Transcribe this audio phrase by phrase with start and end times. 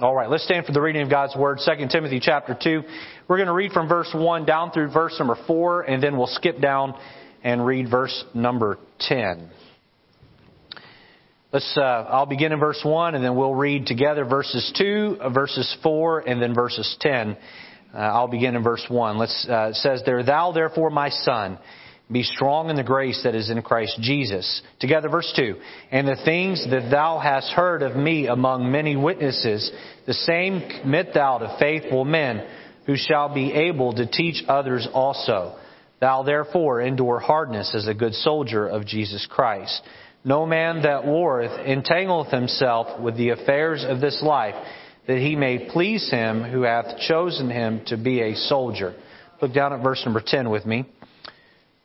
[0.00, 2.82] All right, let's stand for the reading of God's Word, 2 Timothy chapter 2.
[3.28, 6.26] We're going to read from verse 1 down through verse number 4, and then we'll
[6.26, 6.94] skip down
[7.44, 9.50] and read verse number 10.
[11.52, 15.28] Let's, uh, I'll begin in verse 1, and then we'll read together verses 2, uh,
[15.28, 17.36] verses 4, and then verses 10.
[17.92, 19.18] Uh, I'll begin in verse 1.
[19.18, 21.58] Let's, uh, it says there, Thou therefore, my son,
[22.10, 24.62] be strong in the grace that is in Christ Jesus.
[24.80, 25.54] Together, verse 2.
[25.92, 29.70] And the things that thou hast heard of me among many witnesses,
[30.06, 32.46] the same commit thou to faithful men,
[32.86, 35.56] who shall be able to teach others also.
[36.00, 39.80] Thou therefore endure hardness as a good soldier of Jesus Christ.
[40.24, 44.54] No man that warreth entangleth himself with the affairs of this life,
[45.06, 48.94] that he may please him who hath chosen him to be a soldier.
[49.40, 50.86] Look down at verse number 10 with me.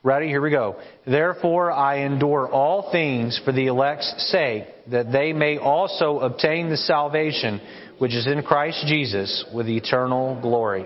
[0.05, 0.27] Ready?
[0.27, 0.75] Here we go.
[1.07, 6.77] Therefore I endure all things for the elect's sake, that they may also obtain the
[6.77, 7.59] salvation
[7.97, 10.85] which is in Christ Jesus with eternal glory.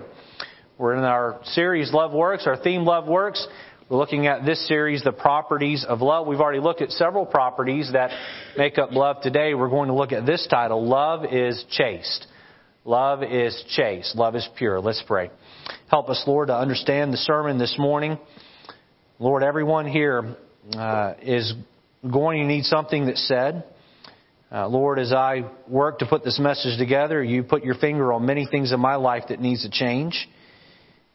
[0.78, 3.46] We're in our series Love Works, our theme Love Works.
[3.90, 6.26] We're looking at this series, the properties of love.
[6.26, 8.12] We've already looked at several properties that
[8.56, 9.52] make up love today.
[9.52, 12.26] We're going to look at this title, Love is Chaste.
[12.86, 14.16] Love is chaste.
[14.16, 14.80] Love is pure.
[14.80, 15.30] Let's pray.
[15.90, 18.18] Help us, Lord, to understand the sermon this morning.
[19.22, 20.34] Lord, everyone here
[20.74, 21.52] uh, is
[22.10, 23.64] going to need something that's said.
[24.50, 28.24] Uh, Lord, as I work to put this message together, you put your finger on
[28.24, 30.26] many things in my life that needs to change.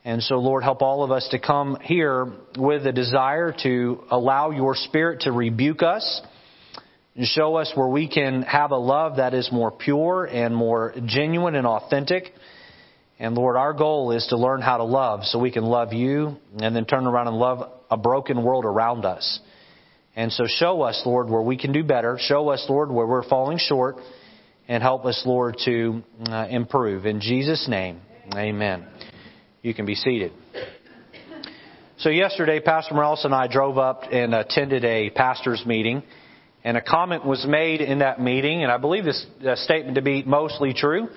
[0.04, 4.52] And so, Lord, help all of us to come here with a desire to allow
[4.52, 6.22] your Spirit to rebuke us
[7.16, 10.94] and show us where we can have a love that is more pure and more
[11.08, 12.36] genuine and authentic.
[13.18, 16.38] And Lord, our goal is to learn how to love so we can love you
[16.60, 19.40] and then turn around and love a broken world around us.
[20.16, 22.18] And so show us, Lord, where we can do better.
[22.20, 23.98] Show us, Lord, where we're falling short.
[24.68, 27.06] And help us, Lord, to uh, improve.
[27.06, 28.02] In Jesus' name,
[28.34, 28.88] amen.
[29.62, 30.32] You can be seated.
[31.98, 36.04] So yesterday, Pastor Morales and I drove up and attended a pastor's meeting.
[36.64, 40.02] And a comment was made in that meeting, and I believe this uh, statement to
[40.02, 41.10] be mostly true.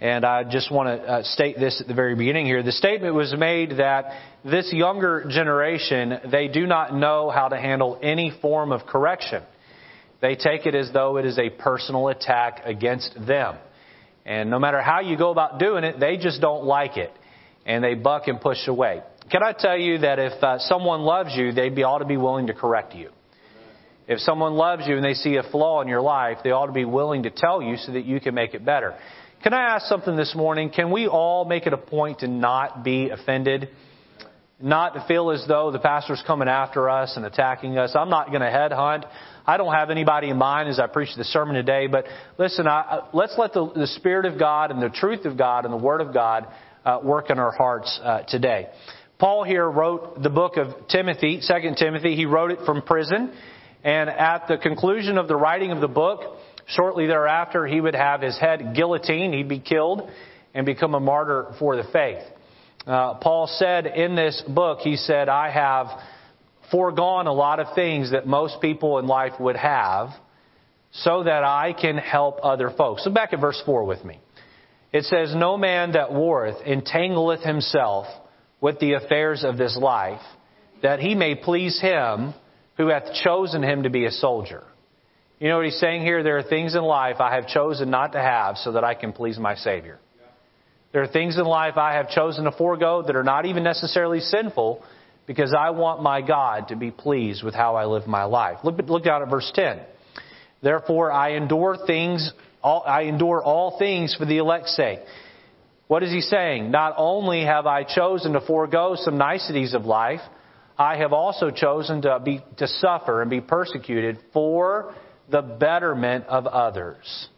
[0.00, 2.62] And I just want to uh, state this at the very beginning here.
[2.62, 4.06] The statement was made that
[4.44, 9.42] this younger generation, they do not know how to handle any form of correction.
[10.20, 13.56] They take it as though it is a personal attack against them.
[14.26, 17.12] And no matter how you go about doing it, they just don't like it.
[17.66, 19.02] And they buck and push away.
[19.30, 22.48] Can I tell you that if uh, someone loves you, they ought to be willing
[22.48, 23.10] to correct you?
[24.06, 26.72] If someone loves you and they see a flaw in your life, they ought to
[26.72, 28.94] be willing to tell you so that you can make it better.
[29.44, 30.70] Can I ask something this morning?
[30.70, 33.68] Can we all make it a point to not be offended?
[34.58, 37.94] Not to feel as though the pastor's coming after us and attacking us.
[37.94, 39.04] I'm not going to headhunt.
[39.46, 42.06] I don't have anybody in mind as I preach the sermon today, but
[42.38, 45.74] listen, I, let's let the, the, Spirit of God and the truth of God and
[45.74, 46.46] the Word of God
[46.86, 48.68] uh, work in our hearts uh, today.
[49.18, 52.16] Paul here wrote the book of Timothy, 2 Timothy.
[52.16, 53.30] He wrote it from prison.
[53.82, 58.22] And at the conclusion of the writing of the book, Shortly thereafter, he would have
[58.22, 60.08] his head guillotined, he'd be killed,
[60.54, 62.22] and become a martyr for the faith.
[62.86, 65.86] Uh, Paul said in this book, he said, I have
[66.70, 70.10] foregone a lot of things that most people in life would have
[70.92, 73.04] so that I can help other folks.
[73.04, 74.20] So back at verse 4 with me.
[74.92, 78.06] It says, No man that warreth entangleth himself
[78.60, 80.20] with the affairs of this life,
[80.82, 82.32] that he may please him
[82.76, 84.62] who hath chosen him to be a soldier.
[85.40, 86.22] You know what he's saying here?
[86.22, 89.12] There are things in life I have chosen not to have so that I can
[89.12, 89.98] please my Savior.
[90.92, 94.20] There are things in life I have chosen to forego that are not even necessarily
[94.20, 94.84] sinful
[95.26, 98.58] because I want my God to be pleased with how I live my life.
[98.62, 99.80] Look, look down at verse 10.
[100.62, 105.00] Therefore I endure things, all, I endure all things for the elect's sake.
[105.88, 106.70] What is he saying?
[106.70, 110.20] Not only have I chosen to forego some niceties of life,
[110.78, 114.94] I have also chosen to be, to suffer and be persecuted for
[115.30, 117.28] the betterment of others.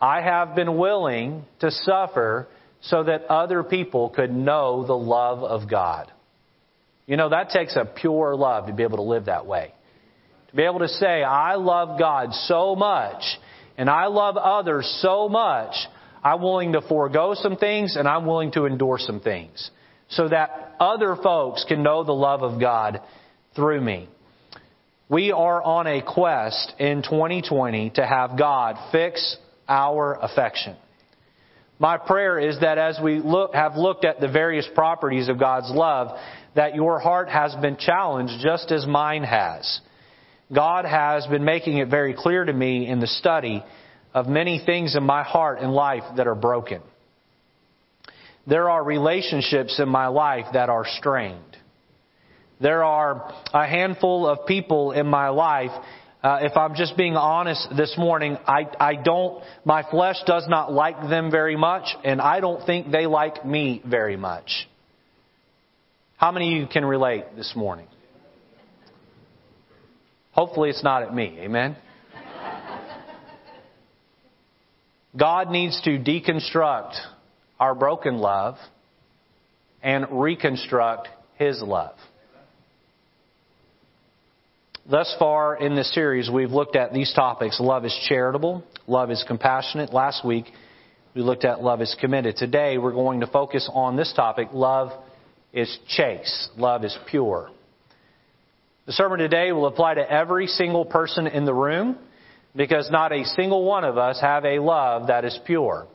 [0.00, 2.48] I have been willing to suffer
[2.82, 6.12] so that other people could know the love of God.
[7.06, 9.72] You know, that takes a pure love to be able to live that way.
[10.50, 13.22] To be able to say, I love God so much
[13.78, 15.74] and I love others so much,
[16.24, 19.70] I'm willing to forego some things and I'm willing to endure some things
[20.08, 23.00] so that other folks can know the love of God
[23.54, 24.08] through me.
[25.08, 29.36] We are on a quest in 2020 to have God fix
[29.68, 30.74] our affection.
[31.78, 35.70] My prayer is that as we look, have looked at the various properties of God's
[35.70, 36.18] love,
[36.56, 39.80] that your heart has been challenged just as mine has.
[40.52, 43.62] God has been making it very clear to me in the study
[44.12, 46.82] of many things in my heart and life that are broken.
[48.48, 51.45] There are relationships in my life that are strained.
[52.60, 55.72] There are a handful of people in my life
[56.26, 60.72] uh, if I'm just being honest this morning, I, I don't, my flesh does not
[60.72, 64.66] like them very much, and I don't think they like me very much.
[66.16, 67.86] How many of you can relate this morning?
[70.32, 71.38] Hopefully it's not at me.
[71.38, 71.76] Amen?
[75.16, 76.94] God needs to deconstruct
[77.60, 78.56] our broken love
[79.80, 81.06] and reconstruct
[81.36, 81.94] His love.
[84.88, 87.58] Thus far in this series, we've looked at these topics.
[87.58, 88.62] Love is charitable.
[88.86, 89.92] Love is compassionate.
[89.92, 90.44] Last week,
[91.12, 92.36] we looked at love is committed.
[92.36, 94.50] Today, we're going to focus on this topic.
[94.52, 94.92] Love
[95.52, 96.50] is chaste.
[96.56, 97.50] Love is pure.
[98.86, 101.98] The sermon today will apply to every single person in the room
[102.54, 105.88] because not a single one of us have a love that is pure.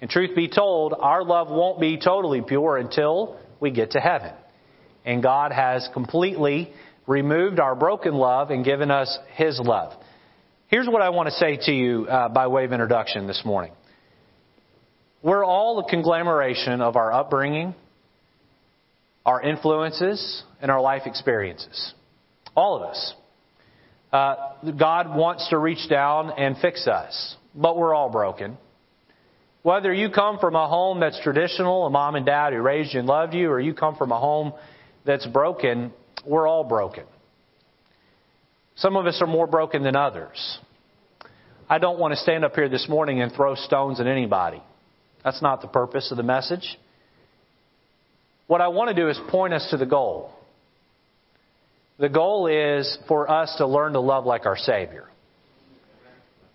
[0.00, 4.32] And truth be told, our love won't be totally pure until we get to heaven.
[5.04, 6.72] And God has completely
[7.06, 9.92] removed our broken love and given us His love.
[10.68, 13.72] Here's what I want to say to you uh, by way of introduction this morning.
[15.22, 17.74] We're all a conglomeration of our upbringing,
[19.24, 21.94] our influences, and our life experiences.
[22.56, 23.14] All of us.
[24.12, 24.34] Uh,
[24.78, 28.58] God wants to reach down and fix us, but we're all broken.
[29.62, 33.00] Whether you come from a home that's traditional, a mom and dad who raised you
[33.00, 34.52] and loved you, or you come from a home
[35.06, 35.92] that's broken,
[36.26, 37.04] we're all broken.
[38.76, 40.58] Some of us are more broken than others.
[41.68, 44.62] I don't want to stand up here this morning and throw stones at anybody.
[45.24, 46.78] That's not the purpose of the message.
[48.46, 50.32] What I want to do is point us to the goal.
[51.98, 55.06] The goal is for us to learn to love like our Savior.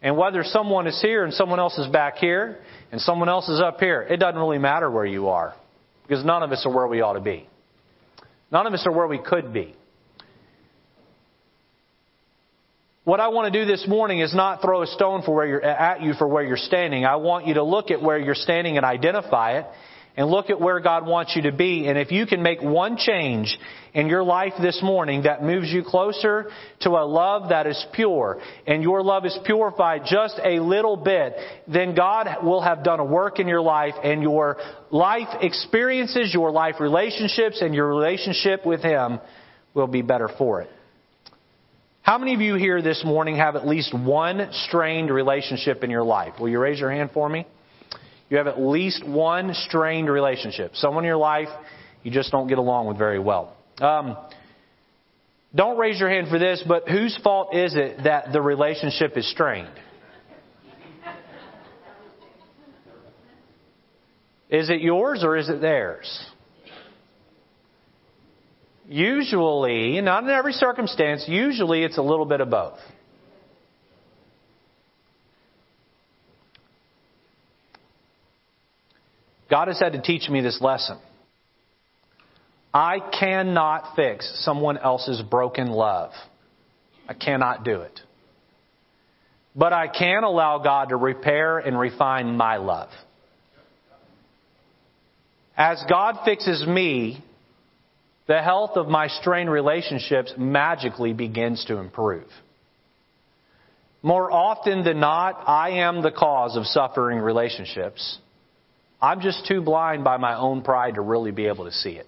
[0.01, 2.59] And whether someone is here and someone else is back here
[2.91, 5.55] and someone else is up here, it doesn't really matter where you are
[6.03, 7.47] because none of us are where we ought to be.
[8.51, 9.75] None of us are where we could be.
[13.03, 15.63] What I want to do this morning is not throw a stone for where you're
[15.63, 17.05] at you for where you're standing.
[17.05, 19.65] I want you to look at where you're standing and identify it
[20.17, 21.87] and look at where God wants you to be.
[21.87, 23.57] And if you can make one change
[23.93, 26.49] in your life this morning that moves you closer
[26.81, 31.35] to a love that is pure, and your love is purified just a little bit,
[31.67, 34.57] then God will have done a work in your life, and your
[34.89, 39.19] life experiences, your life relationships, and your relationship with Him
[39.75, 40.69] will be better for it.
[42.01, 46.03] How many of you here this morning have at least one strained relationship in your
[46.03, 46.39] life?
[46.39, 47.45] Will you raise your hand for me?
[48.29, 50.75] You have at least one strained relationship.
[50.75, 51.49] Someone in your life
[52.03, 53.53] you just don't get along with very well.
[53.79, 54.15] Um,
[55.53, 59.29] don't raise your hand for this, but whose fault is it that the relationship is
[59.29, 59.69] strained?
[64.49, 66.07] Is it yours or is it theirs?
[68.87, 72.79] Usually, not in every circumstance, usually it's a little bit of both.
[79.49, 80.97] God has had to teach me this lesson.
[82.73, 86.11] I cannot fix someone else's broken love.
[87.07, 87.99] I cannot do it.
[89.55, 92.89] But I can allow God to repair and refine my love.
[95.55, 97.23] As God fixes me,
[98.27, 102.27] the health of my strained relationships magically begins to improve.
[104.03, 108.19] More often than not, I am the cause of suffering relationships.
[109.01, 112.07] I'm just too blind by my own pride to really be able to see it.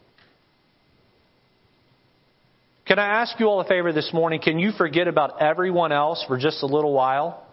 [2.88, 4.41] Can I ask you all a favor this morning?
[4.41, 7.46] Can you forget about everyone else for just a little while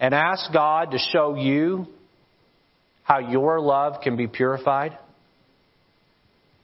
[0.00, 1.86] and ask God to show you
[3.04, 4.98] how your love can be purified?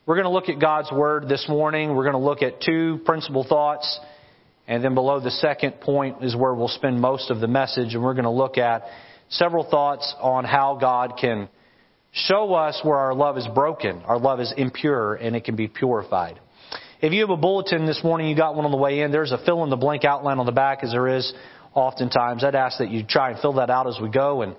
[0.05, 1.95] We're going to look at God's Word this morning.
[1.95, 4.01] We're going to look at two principal thoughts.
[4.67, 7.95] And then below the second point is where we'll spend most of the message.
[7.95, 8.83] And we're going to look at
[9.29, 11.49] several thoughts on how God can
[12.13, 15.69] show us where our love is broken, our love is impure, and it can be
[15.69, 16.41] purified.
[17.01, 19.33] If you have a bulletin this morning, you got one on the way in, there's
[19.33, 21.33] a fill in the blank outline on the back as there is
[21.75, 22.45] oftentimes.
[22.45, 24.57] I'd ask that you try and fill that out as we go and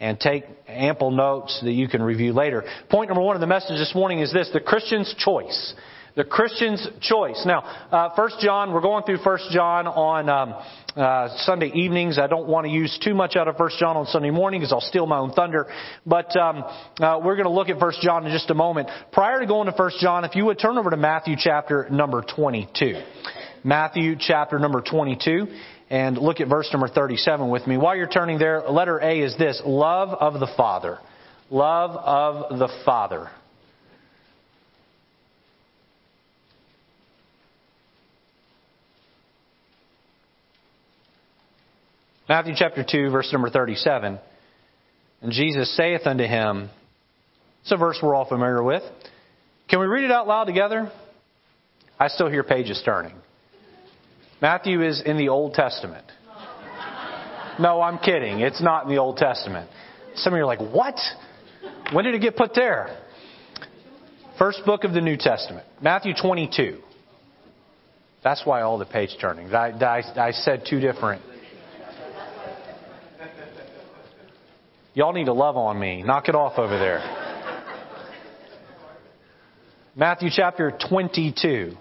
[0.00, 2.64] and take ample notes that you can review later.
[2.88, 5.74] Point number one of the message this morning is this, the Christian's choice.
[6.16, 7.42] The Christian's choice.
[7.46, 10.54] Now, uh, First John, we're going through First John on um,
[10.96, 12.18] uh, Sunday evenings.
[12.18, 14.72] I don't want to use too much out of First John on Sunday morning because
[14.72, 15.66] I'll steal my own thunder.
[16.04, 16.64] But um,
[16.98, 18.88] uh, we're going to look at First John in just a moment.
[19.12, 22.22] Prior to going to First John, if you would turn over to Matthew chapter number
[22.22, 23.00] 22.
[23.62, 25.46] Matthew chapter number 22.
[25.90, 27.76] and look at verse number 37 with me.
[27.76, 30.98] While you're turning there, letter A is this love of the Father.
[31.50, 33.28] Love of the Father.
[42.30, 44.16] Matthew chapter 2, verse number 37.
[45.20, 46.70] And Jesus saith unto him,
[47.62, 48.84] it's a verse we're all familiar with.
[49.68, 50.92] Can we read it out loud together?
[51.98, 53.16] I still hear pages turning.
[54.40, 56.04] Matthew is in the Old Testament.
[57.58, 58.38] No, I'm kidding.
[58.38, 59.68] It's not in the Old Testament.
[60.14, 61.00] Some of you are like, what?
[61.92, 62.96] When did it get put there?
[64.38, 66.78] First book of the New Testament, Matthew 22.
[68.22, 69.52] That's why all the page turning.
[69.52, 71.22] I, I, I said two different.
[75.00, 76.02] Y'all need to love on me.
[76.02, 76.98] Knock it off over there.
[79.96, 81.72] Matthew chapter 22.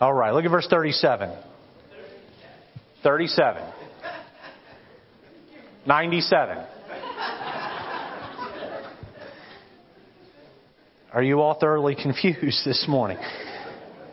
[0.00, 1.36] All right, look at verse 37.
[3.02, 3.62] 37.
[5.86, 6.64] 97.
[11.12, 13.18] Are you all thoroughly confused this morning?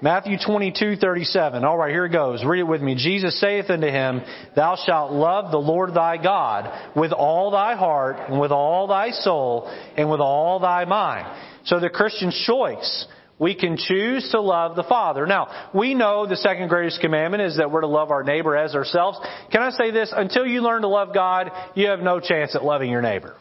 [0.03, 1.63] Matthew 22, 37.
[1.63, 2.43] All right, here it goes.
[2.43, 2.96] Read it with me.
[2.96, 4.22] Jesus saith unto him,
[4.55, 9.12] Thou shalt love the Lord thy God with all thy heart and with all thy
[9.12, 11.27] soul and with all thy mind.
[11.65, 13.08] So the Christian's choice.
[13.38, 15.25] We can choose to love the Father.
[15.25, 18.75] Now, we know the second greatest commandment is that we're to love our neighbor as
[18.75, 19.17] ourselves.
[19.51, 20.13] Can I say this?
[20.15, 23.36] Until you learn to love God, you have no chance at loving your neighbor.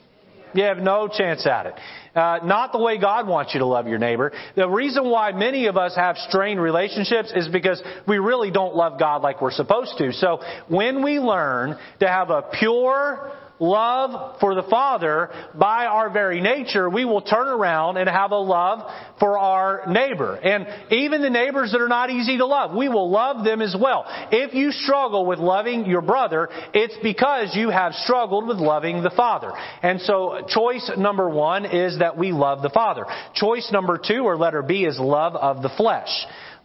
[0.54, 1.74] You have no chance at it.
[2.14, 4.32] Uh, not the way God wants you to love your neighbor.
[4.56, 8.98] The reason why many of us have strained relationships is because we really don't love
[8.98, 10.12] God like we're supposed to.
[10.12, 16.40] So when we learn to have a pure, love for the Father by our very
[16.40, 18.80] nature, we will turn around and have a love
[19.20, 20.34] for our neighbor.
[20.34, 23.76] And even the neighbors that are not easy to love, we will love them as
[23.78, 24.04] well.
[24.32, 29.10] If you struggle with loving your brother, it's because you have struggled with loving the
[29.10, 29.52] Father.
[29.82, 33.04] And so choice number one is that we love the Father.
[33.34, 36.08] Choice number two, or letter B, is love of the flesh.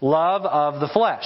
[0.02, 1.26] Love of the flesh.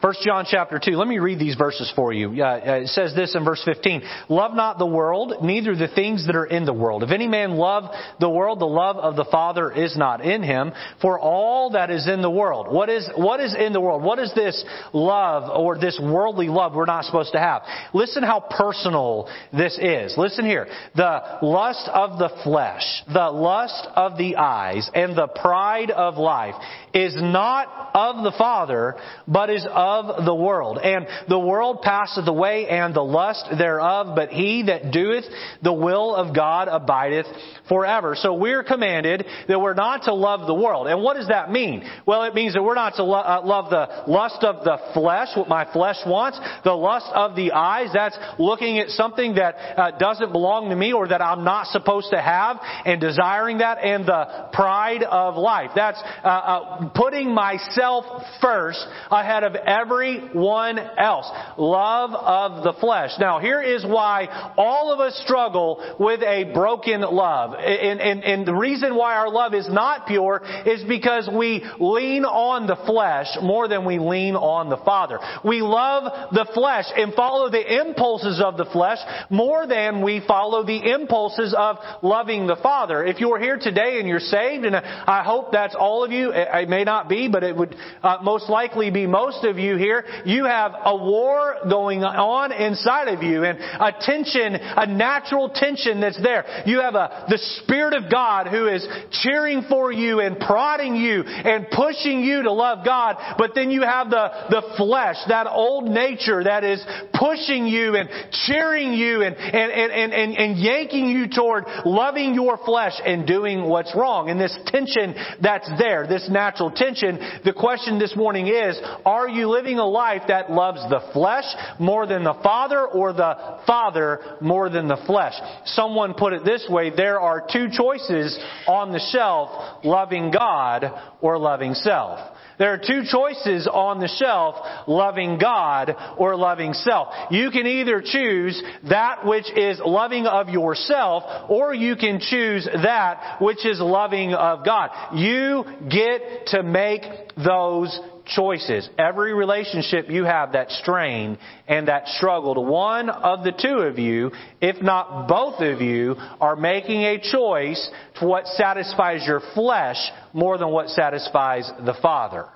[0.00, 0.92] 1 John chapter 2.
[0.92, 2.42] Let me read these verses for you.
[2.42, 4.00] Uh, it says this in verse 15.
[4.30, 7.02] Love not the world, neither the things that are in the world.
[7.02, 7.84] If any man love
[8.18, 10.72] the world, the love of the Father is not in him.
[11.02, 12.72] For all that is in the world.
[12.72, 14.02] What is, what is in the world?
[14.02, 14.64] What is this
[14.94, 17.60] love or this worldly love we're not supposed to have?
[17.92, 20.14] Listen how personal this is.
[20.16, 20.66] Listen here.
[20.96, 26.54] The lust of the flesh, the lust of the eyes, and the pride of life
[26.94, 30.78] is not of the Father, but is of the world.
[30.78, 35.24] And the world passeth away and the lust thereof, but he that doeth
[35.62, 37.26] the will of God abideth
[37.68, 38.14] forever.
[38.16, 40.86] So we're commanded that we're not to love the world.
[40.86, 41.88] And what does that mean?
[42.06, 45.28] Well, it means that we're not to lo- uh, love the lust of the flesh,
[45.36, 49.98] what my flesh wants, the lust of the eyes, that's looking at something that uh,
[49.98, 54.06] doesn't belong to me or that I'm not supposed to have and desiring that, and
[54.06, 55.70] the pride of life.
[55.74, 58.04] That's uh, putting myself
[58.40, 61.30] first ahead of everyone else.
[61.56, 63.10] Love of the flesh.
[63.18, 67.54] Now, here is why all of us struggle with a broken love.
[67.54, 72.24] And, and, and the reason why our love is not pure is because we lean
[72.24, 75.18] on the flesh more than we lean on the Father.
[75.44, 78.98] We love the flesh and follow the impulses of the flesh
[79.30, 83.04] more than we follow the impulses of loving the Father.
[83.04, 86.32] If you're here today and you're saved, and I hope that's all of you,
[86.70, 90.04] may not be, but it would uh, most likely be most of you here.
[90.24, 96.00] You have a war going on inside of you and a tension, a natural tension
[96.00, 96.62] that's there.
[96.66, 98.86] You have a, the Spirit of God who is
[99.22, 103.82] cheering for you and prodding you and pushing you to love God, but then you
[103.82, 106.84] have the, the flesh, that old nature that is
[107.14, 108.08] pushing you and
[108.46, 113.68] cheering you and, and, and, and, and yanking you toward loving your flesh and doing
[113.68, 114.30] what's wrong.
[114.30, 119.48] And this tension that's there, this natural tension, the question this morning is, are you
[119.48, 121.44] living a life that loves the flesh
[121.78, 125.34] more than the Father or the Father more than the flesh?
[125.64, 130.84] Someone put it this way, there are two choices on the shelf, loving God
[131.22, 132.18] or loving self.
[132.60, 134.54] There are two choices on the shelf,
[134.86, 137.08] loving God or loving self.
[137.30, 143.38] You can either choose that which is loving of yourself or you can choose that
[143.40, 144.90] which is loving of God.
[145.14, 147.02] You get to make
[147.42, 147.98] those
[148.30, 148.88] choices.
[148.98, 154.30] Every relationship you have that strain and that struggle, one of the two of you,
[154.60, 159.98] if not both of you, are making a choice to what satisfies your flesh
[160.32, 162.46] more than what satisfies the Father.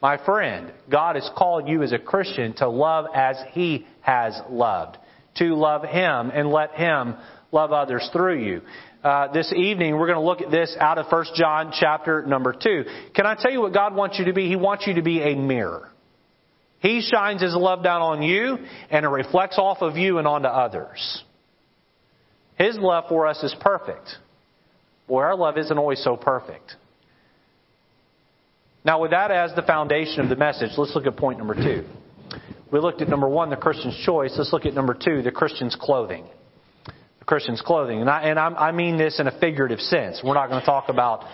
[0.00, 4.98] My friend, God has called you as a Christian to love as He has loved,
[5.36, 7.14] to love Him and let Him
[7.52, 8.60] love others through you.
[9.04, 12.54] Uh, this evening, we're going to look at this out of 1 John chapter number
[12.54, 12.84] 2.
[13.14, 14.48] Can I tell you what God wants you to be?
[14.48, 15.90] He wants you to be a mirror.
[16.78, 18.56] He shines His love down on you,
[18.88, 21.22] and it reflects off of you and onto others.
[22.56, 24.08] His love for us is perfect.
[25.06, 26.74] Boy, our love isn't always so perfect.
[28.86, 31.84] Now, with that as the foundation of the message, let's look at point number two.
[32.72, 34.34] We looked at number one, the Christian's choice.
[34.38, 36.24] Let's look at number two, the Christian's clothing.
[37.26, 38.00] Christian's clothing.
[38.00, 40.20] And I, and I mean this in a figurative sense.
[40.22, 41.24] We're not going to talk about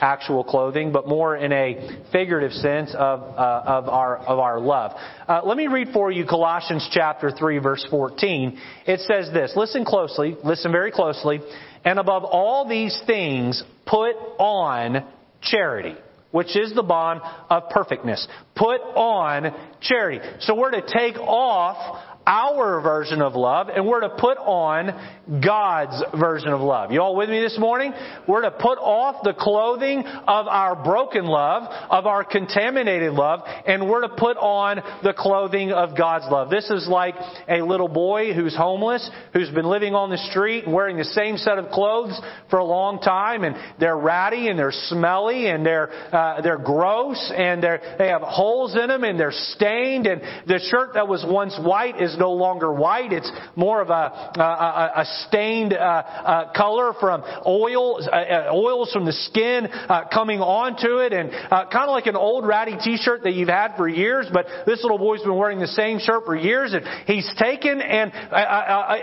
[0.00, 4.92] actual clothing, but more in a figurative sense of, uh, of, our, of our love.
[5.26, 8.58] Uh, let me read for you Colossians chapter 3 verse 14.
[8.86, 11.40] It says this, listen closely, listen very closely,
[11.84, 15.04] and above all these things, put on
[15.42, 15.96] charity
[16.32, 18.26] which is the bond of perfectness.
[18.54, 20.20] Put on charity.
[20.40, 26.00] So we're to take off our version of love and we're to put on God's
[26.18, 26.92] version of love.
[26.92, 27.92] You all with me this morning?
[28.28, 33.88] We're to put off the clothing of our broken love, of our contaminated love, and
[33.88, 36.50] we're to put on the clothing of God's love.
[36.50, 37.16] This is like
[37.48, 41.58] a little boy who's homeless, who's been living on the street wearing the same set
[41.58, 46.40] of clothes for a long time, and they're ratty and they're smelly and they're uh,
[46.42, 50.94] they're gross and they're they have holes in them and they're stained and the shirt
[50.94, 53.12] that was once white is no longer white.
[53.12, 58.92] It's more of a, a, a stained uh, uh, color from oils, uh, uh, oils
[58.92, 63.22] from the skin uh, coming onto it, and kind of like an old ratty T-shirt
[63.24, 64.26] that you've had for years.
[64.32, 68.12] But this little boy's been wearing the same shirt for years, and he's taken and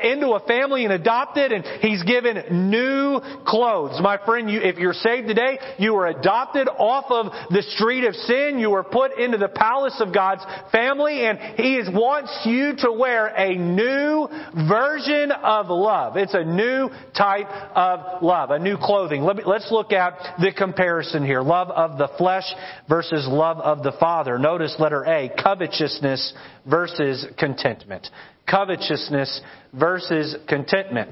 [0.04, 4.00] into a family and adopted, and he's given new clothes.
[4.02, 8.14] My friend, you, if you're saved today, you were adopted off of the street of
[8.14, 8.60] sin.
[8.60, 13.28] You were put into the palace of God's family, and He wants you to wear
[13.28, 14.28] a new
[14.68, 16.18] version of love.
[16.18, 19.24] It's a new type of love, a new clothing.
[19.24, 21.42] Let me, let's look at the comparison here.
[21.42, 22.46] Love of the flesh
[22.90, 24.38] versus love of the Father.
[24.38, 26.34] Notice letter A, covetousness
[26.70, 28.08] versus contentment.
[28.50, 29.42] Covetousness
[29.74, 31.12] versus contentment.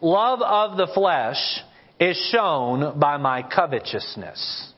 [0.00, 1.38] Love of the flesh
[1.98, 4.72] is shown by my covetousness.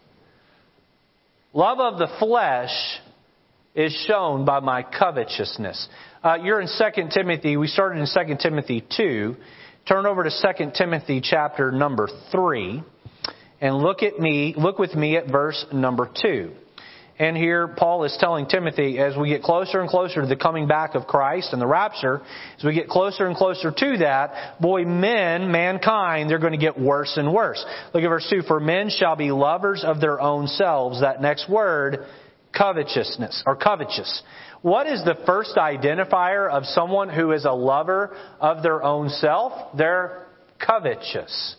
[1.52, 2.70] Love of the flesh
[3.74, 5.88] is shown by my covetousness.
[6.22, 7.56] Uh, you're in 2 Timothy.
[7.56, 9.36] We started in 2 Timothy 2.
[9.86, 12.82] Turn over to 2 Timothy chapter number 3
[13.60, 16.52] and look at me, look with me at verse number 2.
[17.18, 20.68] And here Paul is telling Timothy as we get closer and closer to the coming
[20.68, 22.22] back of Christ and the rapture,
[22.56, 26.78] as we get closer and closer to that, boy, men, mankind, they're going to get
[26.78, 27.64] worse and worse.
[27.92, 28.42] Look at verse 2.
[28.42, 31.00] For men shall be lovers of their own selves.
[31.00, 32.06] That next word,
[32.56, 34.22] covetousness, or covetous.
[34.62, 39.76] What is the first identifier of someone who is a lover of their own self?
[39.76, 40.26] They're
[40.64, 41.56] covetous.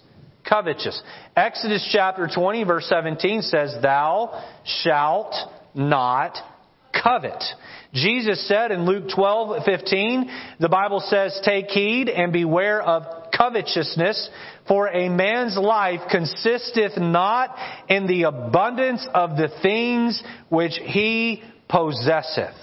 [0.48, 1.02] Covetous.
[1.36, 5.34] Exodus chapter 20 verse 17 says, Thou shalt
[5.74, 6.38] not
[6.92, 7.44] covet.
[7.94, 14.30] Jesus said in Luke 12, 15, the Bible says, Take heed and beware of covetousness,
[14.68, 17.56] for a man's life consisteth not
[17.88, 22.56] in the abundance of the things which he possesseth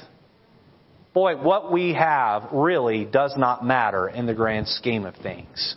[1.16, 5.74] boy, what we have really does not matter in the grand scheme of things.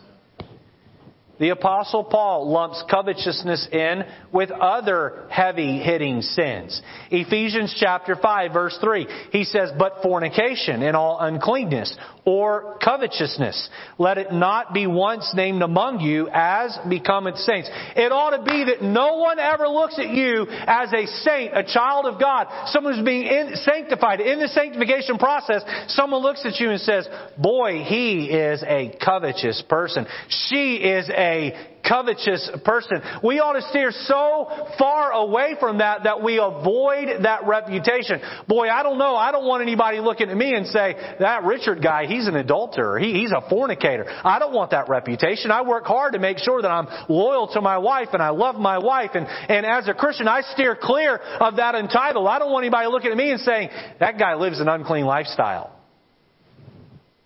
[1.40, 6.82] The apostle Paul lumps covetousness in with other heavy hitting sins.
[7.10, 14.18] Ephesians chapter 5 verse 3, he says, but fornication and all uncleanness or covetousness, let
[14.18, 17.70] it not be once named among you as becometh saints.
[17.96, 21.64] It ought to be that no one ever looks at you as a saint, a
[21.64, 24.20] child of God, someone who's being in, sanctified.
[24.20, 29.64] In the sanctification process, someone looks at you and says, boy, he is a covetous
[29.68, 30.06] person.
[30.28, 33.02] She is a a covetous person.
[33.24, 38.22] We ought to steer so far away from that that we avoid that reputation.
[38.48, 39.16] Boy, I don't know.
[39.16, 43.00] I don't want anybody looking at me and say, that Richard guy, he's an adulterer.
[43.00, 44.06] He, he's a fornicator.
[44.08, 45.52] I don't want that reputation.
[45.52, 48.56] I work hard to make sure that I'm loyal to my wife and I love
[48.56, 49.12] my wife.
[49.14, 52.28] And, and as a Christian, I steer clear of that entitled.
[52.28, 55.79] I don't want anybody looking at me and saying, that guy lives an unclean lifestyle.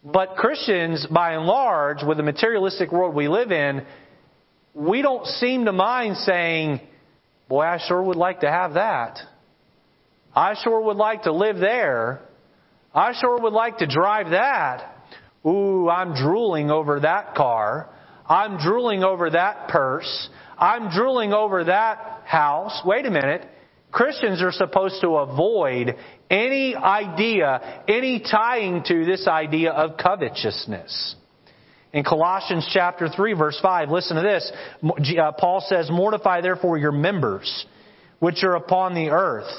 [0.03, 3.85] But Christians, by and large, with the materialistic world we live in,
[4.73, 6.81] we don't seem to mind saying,
[7.47, 9.19] Boy, I sure would like to have that.
[10.35, 12.21] I sure would like to live there.
[12.93, 14.95] I sure would like to drive that.
[15.45, 17.89] Ooh, I'm drooling over that car.
[18.27, 20.29] I'm drooling over that purse.
[20.57, 22.81] I'm drooling over that house.
[22.85, 23.47] Wait a minute.
[23.93, 25.95] Christians are supposed to avoid
[26.27, 31.15] any idea, any tying to this idea of covetousness.
[31.93, 34.51] In Colossians chapter 3 verse 5, listen to this.
[34.83, 37.67] Uh, Paul says, Mortify therefore your members,
[38.17, 39.51] which are upon the earth.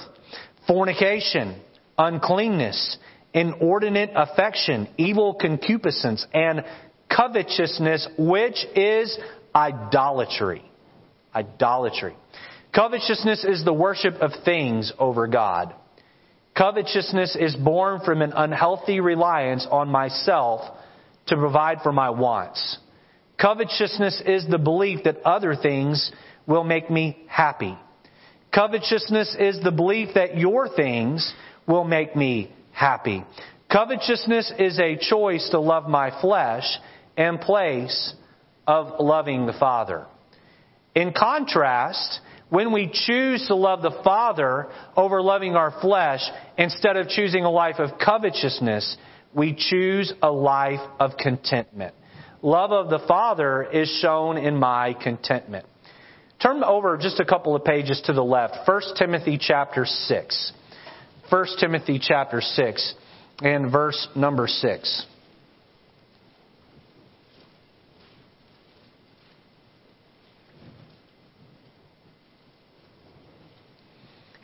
[0.66, 1.60] Fornication,
[1.96, 2.98] uncleanness,
[3.32, 6.64] inordinate affection, evil concupiscence, and
[7.08, 9.16] covetousness, which is
[9.54, 10.68] idolatry.
[11.32, 12.16] Idolatry.
[12.74, 15.74] Covetousness is the worship of things over God.
[16.56, 20.62] Covetousness is born from an unhealthy reliance on myself
[21.26, 22.78] to provide for my wants.
[23.40, 26.10] Covetousness is the belief that other things
[26.46, 27.76] will make me happy.
[28.52, 31.32] Covetousness is the belief that your things
[31.66, 33.24] will make me happy.
[33.70, 36.64] Covetousness is a choice to love my flesh
[37.16, 38.14] in place
[38.66, 40.06] of loving the Father.
[40.94, 46.20] In contrast, when we choose to love the Father over loving our flesh,
[46.58, 48.96] instead of choosing a life of covetousness,
[49.34, 51.94] we choose a life of contentment.
[52.42, 55.66] Love of the Father is shown in my contentment.
[56.42, 58.68] Turn over just a couple of pages to the left.
[58.68, 60.52] 1 Timothy chapter 6.
[61.30, 62.94] 1 Timothy chapter 6
[63.40, 65.06] and verse number 6.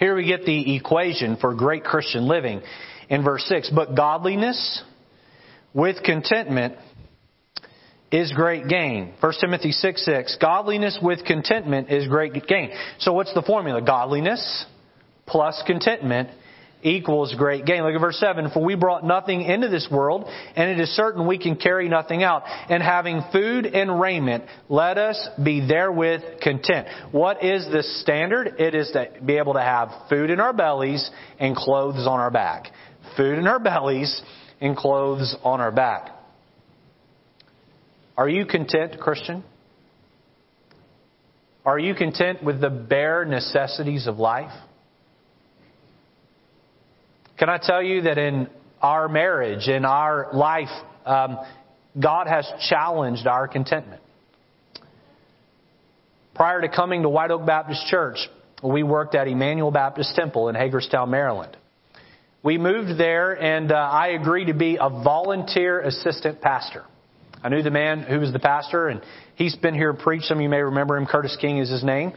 [0.01, 2.63] Here we get the equation for great Christian living
[3.11, 3.71] in verse 6.
[3.75, 4.83] But godliness
[5.75, 6.77] with contentment
[8.11, 9.13] is great gain.
[9.21, 10.39] 1 Timothy 6 6.
[10.41, 12.71] Godliness with contentment is great gain.
[13.01, 13.83] So what's the formula?
[13.83, 14.65] Godliness
[15.27, 16.31] plus contentment
[16.83, 17.83] equals great gain.
[17.83, 18.51] Look at verse 7.
[18.51, 20.25] For we brought nothing into this world,
[20.57, 22.43] and it is certain we can carry nothing out.
[22.47, 26.88] And having food and raiment, let us be therewith content.
[27.12, 28.55] What is the standard?
[28.59, 32.31] It is to be able to have food in our bellies and clothes on our
[32.31, 32.69] back.
[33.16, 34.21] Food in our bellies
[34.61, 36.16] and clothes on our back.
[38.16, 39.45] Are you content, Christian?
[41.64, 44.53] Are you content with the bare necessities of life?
[47.40, 48.50] Can I tell you that in
[48.83, 50.68] our marriage, in our life,
[51.07, 51.38] um,
[51.98, 54.03] God has challenged our contentment.
[56.35, 58.18] Prior to coming to White Oak Baptist Church,
[58.62, 61.57] we worked at Emmanuel Baptist Temple in Hagerstown, Maryland.
[62.42, 66.85] We moved there, and uh, I agreed to be a volunteer assistant pastor.
[67.42, 69.00] I knew the man who was the pastor, and
[69.37, 70.26] he's been here preached.
[70.26, 71.07] Some of you may remember him.
[71.07, 72.12] Curtis King is his name.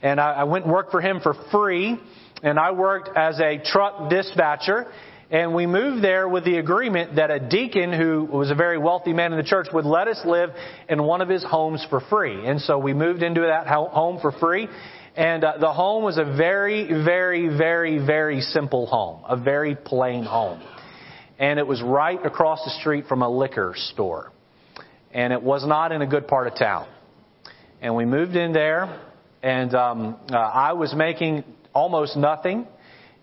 [0.00, 1.98] And I, I went and worked for him for free
[2.42, 4.86] and I worked as a truck dispatcher.
[5.30, 9.12] And we moved there with the agreement that a deacon who was a very wealthy
[9.12, 10.50] man in the church would let us live
[10.88, 12.46] in one of his homes for free.
[12.48, 14.68] And so we moved into that home for free.
[15.16, 20.24] And uh, the home was a very, very, very, very simple home, a very plain
[20.24, 20.60] home.
[21.38, 24.32] And it was right across the street from a liquor store.
[25.12, 26.88] And it was not in a good part of town.
[27.80, 29.00] And we moved in there,
[29.42, 32.66] and um, uh, I was making almost nothing.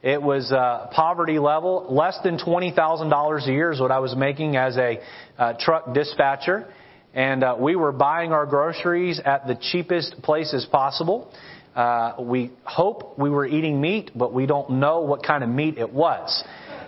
[0.04, 1.88] It was uh, poverty level.
[1.90, 5.00] Less than $20,000 a year is what I was making as a
[5.38, 6.72] uh, truck dispatcher.
[7.14, 11.32] And uh, we were buying our groceries at the cheapest places possible.
[11.76, 15.78] Uh, we hope we were eating meat, but we don't know what kind of meat
[15.78, 16.44] it was.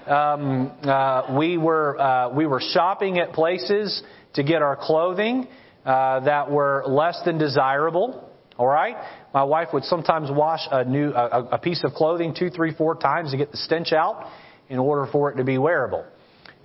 [0.05, 4.01] Um, uh, we were uh, we were shopping at places
[4.33, 5.47] to get our clothing
[5.83, 8.29] that were less than desirable.
[8.57, 8.97] All right?
[9.33, 12.95] My wife would sometimes wash a new a, a piece of clothing two, three, four
[12.95, 14.27] times to get the stench out
[14.69, 16.05] in order for it to be wearable.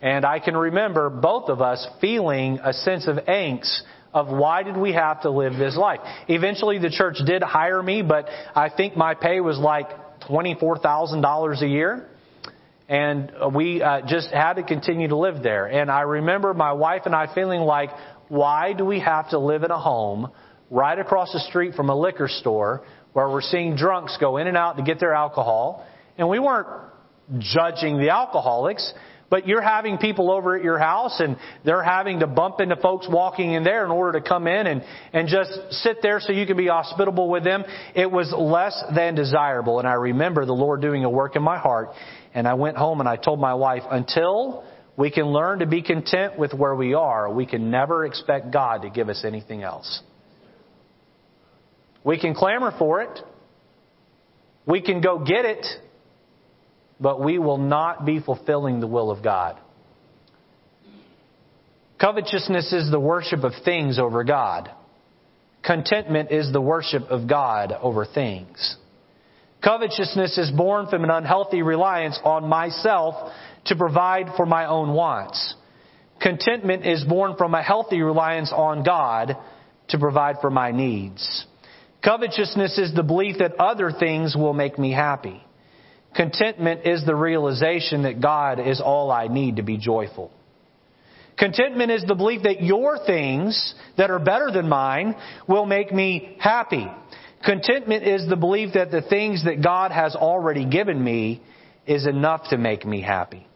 [0.00, 3.81] And I can remember both of us feeling a sense of angst
[4.12, 6.00] of why did we have to live this life.
[6.29, 9.88] Eventually the church did hire me, but I think my pay was like
[10.29, 12.09] $24,000 a year.
[12.88, 15.66] And we uh, just had to continue to live there.
[15.66, 17.90] And I remember my wife and I feeling like,
[18.29, 20.31] why do we have to live in a home
[20.70, 24.57] right across the street from a liquor store where we're seeing drunks go in and
[24.57, 25.87] out to get their alcohol.
[26.18, 26.68] And we weren't
[27.38, 28.92] judging the alcoholics,
[29.31, 33.07] but you're having people over at your house and they're having to bump into folks
[33.09, 36.46] walking in there in order to come in and, and just sit there so you
[36.46, 37.64] can be hospitable with them.
[37.94, 39.79] It was less than desirable.
[39.79, 41.90] And I remember the Lord doing a work in my heart.
[42.35, 44.64] And I went home and I told my wife, until
[44.96, 48.83] we can learn to be content with where we are, we can never expect God
[48.83, 50.03] to give us anything else.
[52.05, 53.19] We can clamor for it.
[54.67, 55.67] We can go get it.
[57.01, 59.59] But we will not be fulfilling the will of God.
[62.01, 64.71] Covetousness is the worship of things over God.
[65.64, 68.77] Contentment is the worship of God over things.
[69.62, 73.33] Covetousness is born from an unhealthy reliance on myself
[73.67, 75.55] to provide for my own wants.
[76.21, 79.37] Contentment is born from a healthy reliance on God
[79.88, 81.47] to provide for my needs.
[82.05, 85.43] Covetousness is the belief that other things will make me happy.
[86.14, 90.31] Contentment is the realization that God is all I need to be joyful.
[91.38, 95.17] Contentment is the belief that your things that are better than mine
[95.49, 96.87] will make me happy.
[97.45, 101.43] Contentment is the belief that the things that God has already given me
[101.87, 103.47] is enough to make me happy.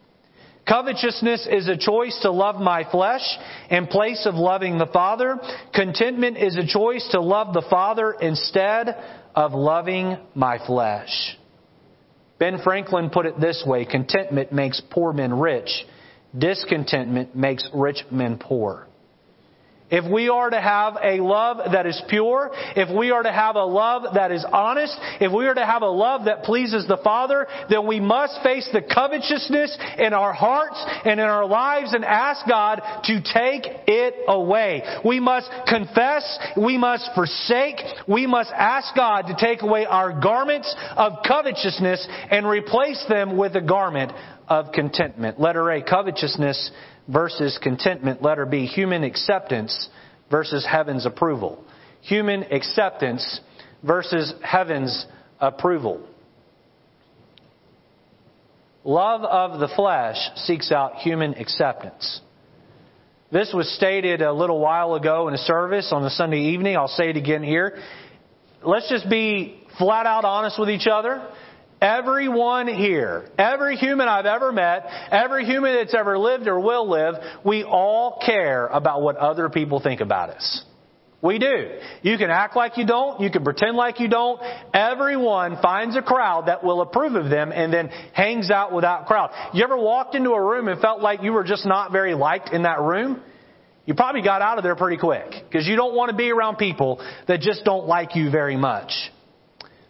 [0.68, 3.22] Covetousness is a choice to love my flesh
[3.70, 5.38] in place of loving the Father.
[5.74, 8.94] Contentment is a choice to love the Father instead
[9.34, 11.36] of loving my flesh.
[12.38, 15.70] Ben Franklin put it this way contentment makes poor men rich,
[16.36, 18.86] discontentment makes rich men poor.
[19.90, 23.56] If we are to have a love that is pure, if we are to have
[23.56, 26.98] a love that is honest, if we are to have a love that pleases the
[26.98, 32.04] Father, then we must face the covetousness in our hearts and in our lives and
[32.04, 34.82] ask God to take it away.
[35.04, 40.74] We must confess, we must forsake, we must ask God to take away our garments
[40.96, 44.12] of covetousness and replace them with a garment
[44.48, 45.40] of contentment.
[45.40, 46.70] Letter A, covetousness
[47.08, 48.22] versus contentment.
[48.22, 49.88] Letter B, human acceptance
[50.30, 51.64] versus heaven's approval.
[52.02, 53.40] Human acceptance
[53.82, 55.06] versus heaven's
[55.40, 56.06] approval.
[58.84, 62.20] Love of the flesh seeks out human acceptance.
[63.30, 66.76] This was stated a little while ago in a service on a Sunday evening.
[66.76, 67.78] I'll say it again here.
[68.62, 71.28] Let's just be flat out honest with each other.
[71.80, 77.14] Everyone here, every human I've ever met, every human that's ever lived or will live,
[77.44, 80.64] we all care about what other people think about us.
[81.20, 81.78] We do.
[82.02, 83.20] You can act like you don't.
[83.20, 84.40] You can pretend like you don't.
[84.72, 89.06] Everyone finds a crowd that will approve of them and then hangs out with that
[89.06, 89.30] crowd.
[89.52, 92.50] You ever walked into a room and felt like you were just not very liked
[92.50, 93.20] in that room?
[93.84, 96.56] You probably got out of there pretty quick because you don't want to be around
[96.56, 98.92] people that just don't like you very much.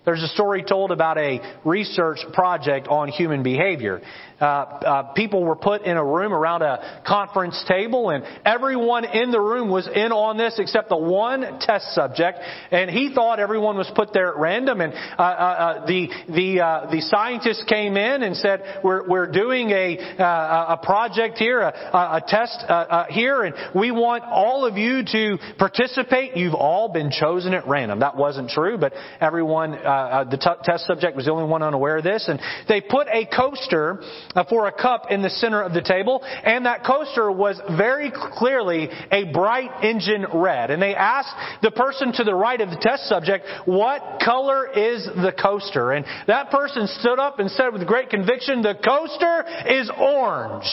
[0.09, 4.01] There's a story told about a research project on human behavior.
[4.41, 9.33] Uh, uh, people were put in a room around a conference table, and everyone in
[9.33, 12.39] the room was in on this except the one test subject.
[12.71, 14.81] And he thought everyone was put there at random.
[14.81, 19.31] And uh, uh, uh the the uh, the scientists came in and said, "We're we're
[19.31, 22.65] doing a a project here, a, a test
[23.11, 26.37] here, and we want all of you to participate.
[26.37, 31.17] You've all been chosen at random." That wasn't true, but everyone, the t- test subject
[31.17, 32.29] was the only one unaware of this.
[32.29, 34.01] And they put a coaster
[34.35, 38.13] Uh, for a cup in the center of the table, and that coaster was very
[38.13, 40.71] clearly a bright engine red.
[40.71, 45.07] And they asked the person to the right of the test subject, what color is
[45.07, 45.93] the coaster?
[45.93, 50.69] And that person stood up and said with great conviction, the coaster is orange.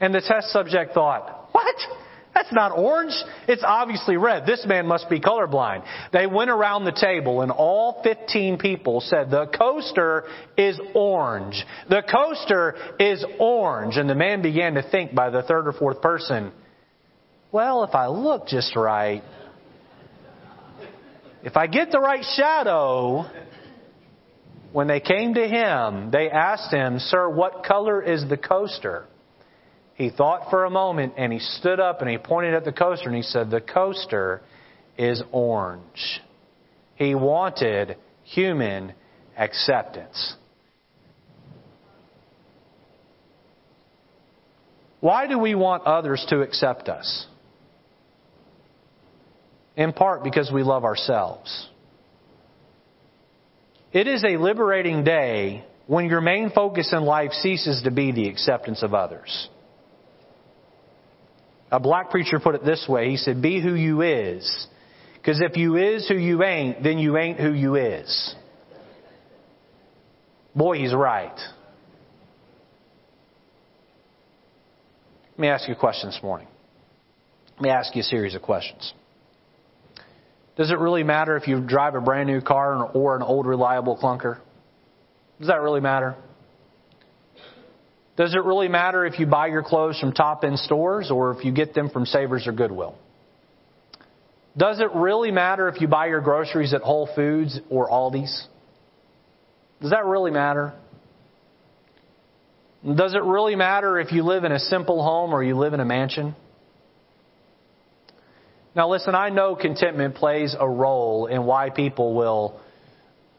[0.00, 1.74] And the test subject thought, what?
[2.34, 3.12] That's not orange.
[3.48, 4.46] It's obviously red.
[4.46, 5.84] This man must be colorblind.
[6.12, 10.24] They went around the table and all 15 people said, the coaster
[10.56, 11.64] is orange.
[11.88, 13.96] The coaster is orange.
[13.96, 16.52] And the man began to think by the third or fourth person,
[17.50, 19.22] well, if I look just right,
[21.42, 23.24] if I get the right shadow,
[24.72, 29.06] when they came to him, they asked him, Sir, what color is the coaster?
[29.98, 33.08] He thought for a moment and he stood up and he pointed at the coaster
[33.08, 34.42] and he said, The coaster
[34.96, 36.20] is orange.
[36.94, 38.94] He wanted human
[39.36, 40.36] acceptance.
[45.00, 47.26] Why do we want others to accept us?
[49.76, 51.68] In part because we love ourselves.
[53.92, 58.28] It is a liberating day when your main focus in life ceases to be the
[58.28, 59.48] acceptance of others.
[61.70, 63.10] A black preacher put it this way.
[63.10, 64.66] He said, be who you is.
[65.14, 68.34] Because if you is who you ain't, then you ain't who you is.
[70.54, 71.36] Boy, he's right.
[75.32, 76.48] Let me ask you a question this morning.
[77.56, 78.92] Let me ask you a series of questions.
[80.56, 83.96] Does it really matter if you drive a brand new car or an old reliable
[83.96, 84.38] clunker?
[85.38, 86.16] Does that really matter?
[88.18, 91.44] Does it really matter if you buy your clothes from top end stores or if
[91.44, 92.96] you get them from Savers or Goodwill?
[94.56, 98.48] Does it really matter if you buy your groceries at Whole Foods or Aldi's?
[99.80, 100.74] Does that really matter?
[102.84, 105.78] Does it really matter if you live in a simple home or you live in
[105.78, 106.34] a mansion?
[108.74, 112.60] Now, listen, I know contentment plays a role in why people will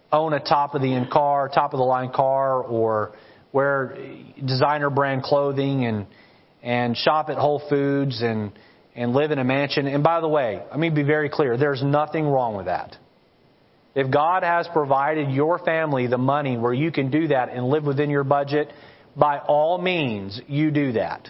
[0.10, 3.12] own a top of the end car, top of the line car, or
[3.52, 3.98] wear
[4.46, 6.08] designer brand clothing and
[6.62, 8.52] and shop at Whole Foods and
[8.96, 9.88] and live in a mansion.
[9.88, 12.98] And by the way, let me be very clear, there's nothing wrong with that.
[13.96, 17.84] If God has provided your family the money where you can do that and live
[17.86, 18.72] within your budget,
[19.16, 21.28] by all means, you do that.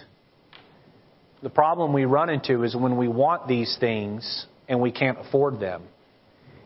[1.41, 5.59] The problem we run into is when we want these things and we can't afford
[5.59, 5.83] them.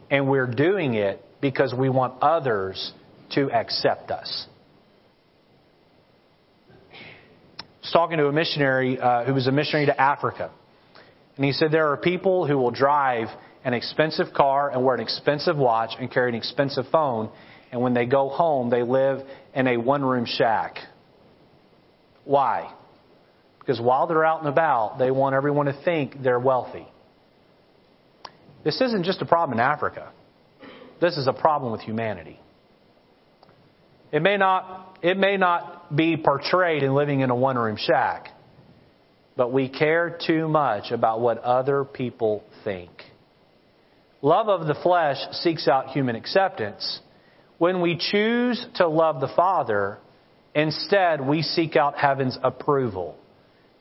[0.10, 2.92] And we're doing it because we want others
[3.32, 4.48] to accept us.
[6.72, 6.76] I
[7.84, 10.52] was talking to a missionary uh, who was a missionary to Africa.
[11.36, 13.28] And he said there are people who will drive
[13.65, 17.30] an expensive car and wear an expensive watch and carry an expensive phone.
[17.72, 19.19] And when they go home, they live
[19.54, 20.78] in a one room shack.
[22.24, 22.74] Why?
[23.60, 26.88] Because while they're out and about, they want everyone to think they're wealthy.
[28.63, 30.12] This isn't just a problem in Africa.
[31.02, 32.39] This is a problem with humanity.
[34.13, 38.30] It may not, it may not be portrayed in living in a one room shack,
[39.36, 42.91] but we care too much about what other people think.
[44.21, 46.99] Love of the flesh seeks out human acceptance.
[47.58, 49.97] When we choose to love the Father,
[50.54, 53.17] instead we seek out heaven's approval.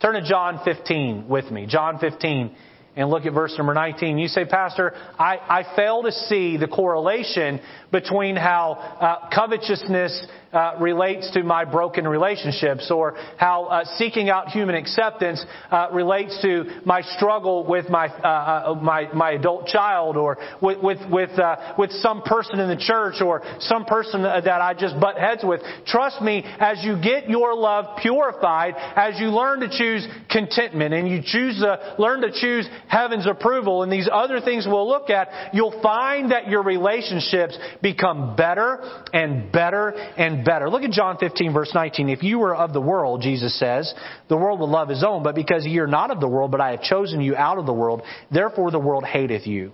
[0.01, 1.67] Turn to John 15 with me.
[1.67, 2.57] John 15
[2.95, 4.19] and look at verse number 19.
[4.19, 10.77] You say, Pastor, I, I fail to see the correlation between how uh, covetousness uh,
[10.79, 16.65] relates to my broken relationships or how uh, seeking out human acceptance uh, relates to
[16.85, 21.31] my struggle with my, uh, uh, my, my adult child or with, with, with,
[21.79, 25.63] with some person in the church or some person that I just butt heads with.
[25.87, 31.09] Trust me, as you get your love purified, as you learn to choose contentment and
[31.09, 35.55] you choose to learn to choose heaven's approval and these other things we'll look at,
[35.55, 38.79] you'll find that your relationships become better
[39.13, 40.71] and better and better.
[40.71, 42.09] Look at John 15 verse 19.
[42.09, 43.93] If you were of the world, Jesus says,
[44.29, 46.73] the world would love his own, but because you're not of the world, but I
[46.73, 49.73] have chosen you out of the world, therefore the world hateth you.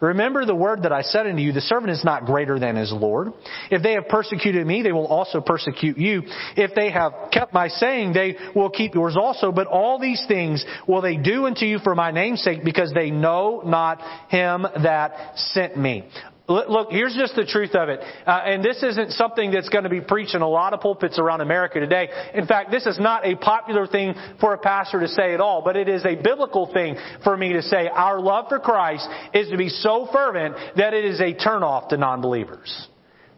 [0.00, 2.90] Remember the word that I said unto you, the servant is not greater than his
[2.90, 3.32] Lord.
[3.70, 6.22] If they have persecuted me, they will also persecute you.
[6.56, 9.52] If they have kept my saying, they will keep yours also.
[9.52, 13.10] But all these things will they do unto you for my name's sake, because they
[13.10, 16.08] know not him that sent me.
[16.50, 18.00] Look, here's just the truth of it.
[18.26, 21.16] Uh, and this isn't something that's going to be preached in a lot of pulpits
[21.16, 22.08] around America today.
[22.34, 25.62] In fact, this is not a popular thing for a pastor to say at all,
[25.62, 27.86] but it is a biblical thing for me to say.
[27.86, 31.96] Our love for Christ is to be so fervent that it is a turnoff to
[31.96, 32.88] non-believers.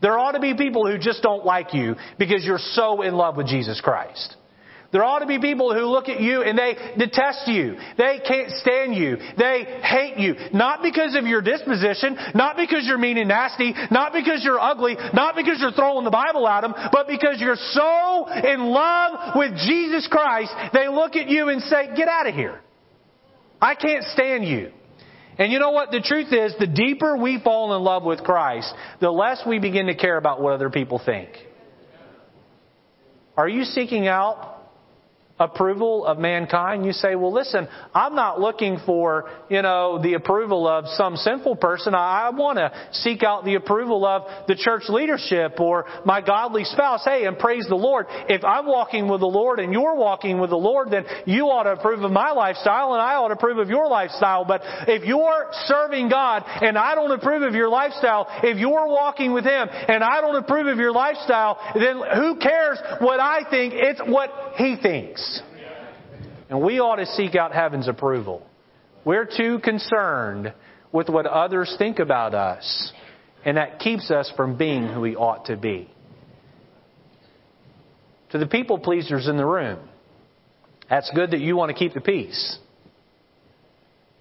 [0.01, 3.37] There ought to be people who just don't like you because you're so in love
[3.37, 4.37] with Jesus Christ.
[4.93, 7.77] There ought to be people who look at you and they detest you.
[7.97, 9.17] They can't stand you.
[9.39, 10.35] They hate you.
[10.53, 14.97] Not because of your disposition, not because you're mean and nasty, not because you're ugly,
[15.15, 19.57] not because you're throwing the Bible at them, but because you're so in love with
[19.67, 22.61] Jesus Christ, they look at you and say, get out of here.
[23.63, 24.73] I can't stand you.
[25.39, 25.91] And you know what?
[25.91, 29.87] The truth is, the deeper we fall in love with Christ, the less we begin
[29.87, 31.31] to care about what other people think.
[33.39, 34.59] Are you seeking out
[35.43, 40.67] approval of mankind, you say, well, listen, I'm not looking for, you know, the approval
[40.67, 41.95] of some sinful person.
[41.95, 47.03] I, want to seek out the approval of the church leadership or my godly spouse.
[47.05, 48.07] Hey, and praise the Lord.
[48.29, 51.65] If I'm walking with the Lord and you're walking with the Lord, then you ought
[51.65, 54.45] to approve of my lifestyle and I ought to approve of your lifestyle.
[54.45, 59.33] But if you're serving God and I don't approve of your lifestyle, if you're walking
[59.33, 63.75] with Him and I don't approve of your lifestyle, then who cares what I think?
[63.77, 65.32] It's what He thinks.
[66.53, 68.47] And we ought to seek out heaven's approval.
[69.07, 70.53] We're too concerned
[70.93, 72.93] with what others think about us,
[73.43, 75.91] and that keeps us from being who we ought to be.
[78.33, 79.79] To the people pleasers in the room,
[80.91, 82.59] that's good that you want to keep the peace.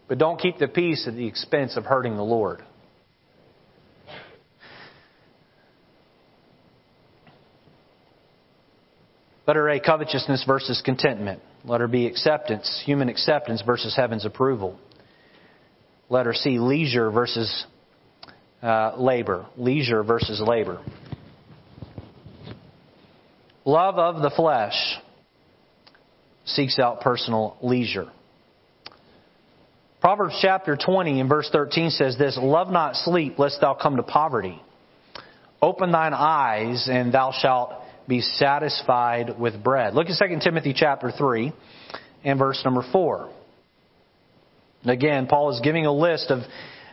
[0.07, 2.63] But don't keep the peace at the expense of hurting the Lord.
[9.45, 11.41] Letter A, covetousness versus contentment.
[11.63, 14.79] Letter B, acceptance, human acceptance versus heaven's approval.
[16.09, 17.65] Letter C, leisure versus
[18.61, 19.45] uh, labor.
[19.57, 20.83] Leisure versus labor.
[23.63, 24.97] Love of the flesh
[26.45, 28.11] seeks out personal leisure.
[30.01, 34.03] Proverbs chapter 20 and verse 13 says this Love not sleep, lest thou come to
[34.03, 34.59] poverty.
[35.61, 37.71] Open thine eyes, and thou shalt
[38.07, 39.93] be satisfied with bread.
[39.93, 41.53] Look at 2 Timothy chapter 3
[42.23, 43.29] and verse number 4.
[44.85, 46.39] Again, Paul is giving a list of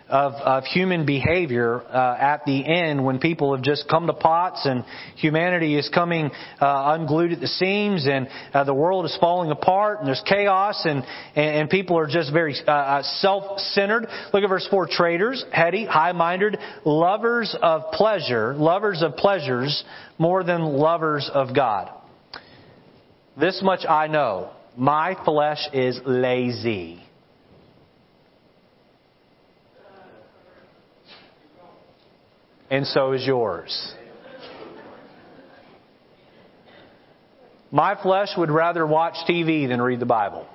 [0.09, 4.65] of, of human behavior uh, at the end when people have just come to pots
[4.65, 4.85] and
[5.17, 6.31] humanity is coming
[6.61, 10.83] uh, unglued at the seams and uh, the world is falling apart and there's chaos
[10.85, 11.05] and,
[11.35, 14.07] and, and people are just very uh, uh, self-centered.
[14.33, 14.89] Look at verse 4.
[14.91, 19.85] Traitors, heady, high-minded, lovers of pleasure, lovers of pleasures
[20.19, 21.93] more than lovers of God.
[23.39, 24.51] This much I know.
[24.77, 27.03] My flesh is lazy.
[32.71, 33.95] And so is yours.
[37.71, 40.47] My flesh would rather watch TV than read the Bible.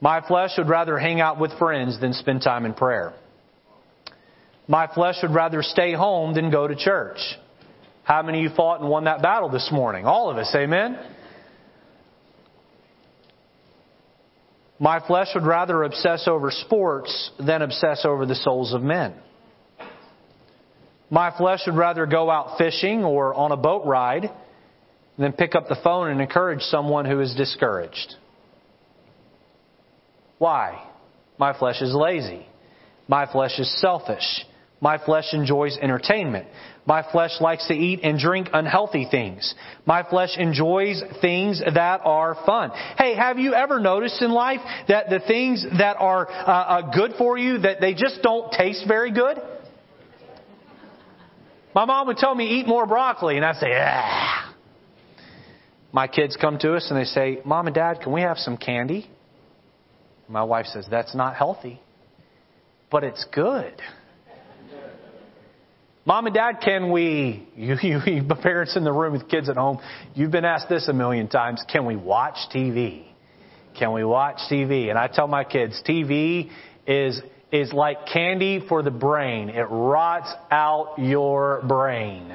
[0.00, 3.12] My flesh would rather hang out with friends than spend time in prayer.
[4.68, 7.18] My flesh would rather stay home than go to church.
[8.04, 10.06] How many of you fought and won that battle this morning?
[10.06, 10.98] All of us, amen?
[14.80, 19.14] My flesh would rather obsess over sports than obsess over the souls of men.
[21.12, 24.30] My flesh would rather go out fishing or on a boat ride
[25.18, 28.14] than pick up the phone and encourage someone who is discouraged.
[30.38, 30.82] Why?
[31.36, 32.46] My flesh is lazy.
[33.08, 34.24] My flesh is selfish.
[34.80, 36.46] My flesh enjoys entertainment.
[36.86, 39.54] My flesh likes to eat and drink unhealthy things.
[39.84, 42.70] My flesh enjoys things that are fun.
[42.96, 47.12] Hey, have you ever noticed in life that the things that are uh, uh, good
[47.18, 49.36] for you that they just don't taste very good?
[51.74, 54.54] My mom would tell me eat more broccoli, and I'd say, ah.
[55.92, 58.56] My kids come to us and they say, Mom and Dad, can we have some
[58.56, 59.10] candy?
[60.26, 61.80] My wife says, That's not healthy,
[62.90, 63.74] but it's good.
[66.04, 69.56] Mom and Dad, can we, you, you, you parents in the room with kids at
[69.56, 69.80] home,
[70.14, 73.04] you've been asked this a million times, can we watch TV?
[73.78, 74.88] Can we watch TV?
[74.88, 76.50] And I tell my kids, TV
[76.86, 77.20] is
[77.52, 79.50] is like candy for the brain.
[79.50, 82.34] It rots out your brain.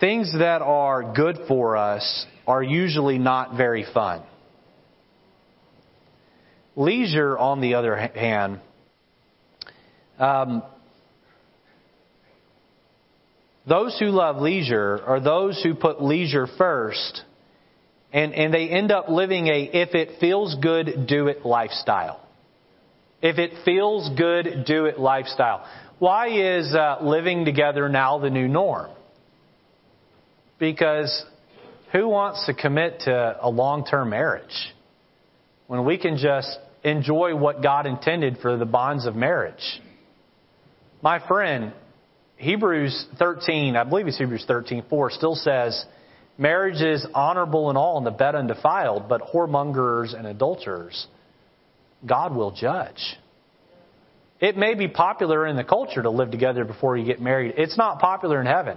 [0.00, 4.22] Things that are good for us are usually not very fun.
[6.74, 8.60] Leisure, on the other hand,
[10.18, 10.62] um,
[13.66, 17.22] those who love leisure are those who put leisure first
[18.16, 22.18] and, and they end up living a if it feels good, do it lifestyle.
[23.20, 25.66] If it feels good, do it lifestyle.
[25.98, 28.90] Why is uh, living together now the new norm?
[30.58, 31.26] Because
[31.92, 34.72] who wants to commit to a long term marriage
[35.66, 39.82] when we can just enjoy what God intended for the bonds of marriage?
[41.02, 41.74] My friend,
[42.36, 45.84] Hebrews 13, I believe it's Hebrews 13, 4, still says,
[46.38, 51.06] Marriage is honorable and all in the bed undefiled, but whoremongers and adulterers,
[52.04, 53.16] God will judge.
[54.38, 57.54] It may be popular in the culture to live together before you get married.
[57.56, 58.76] It's not popular in heaven.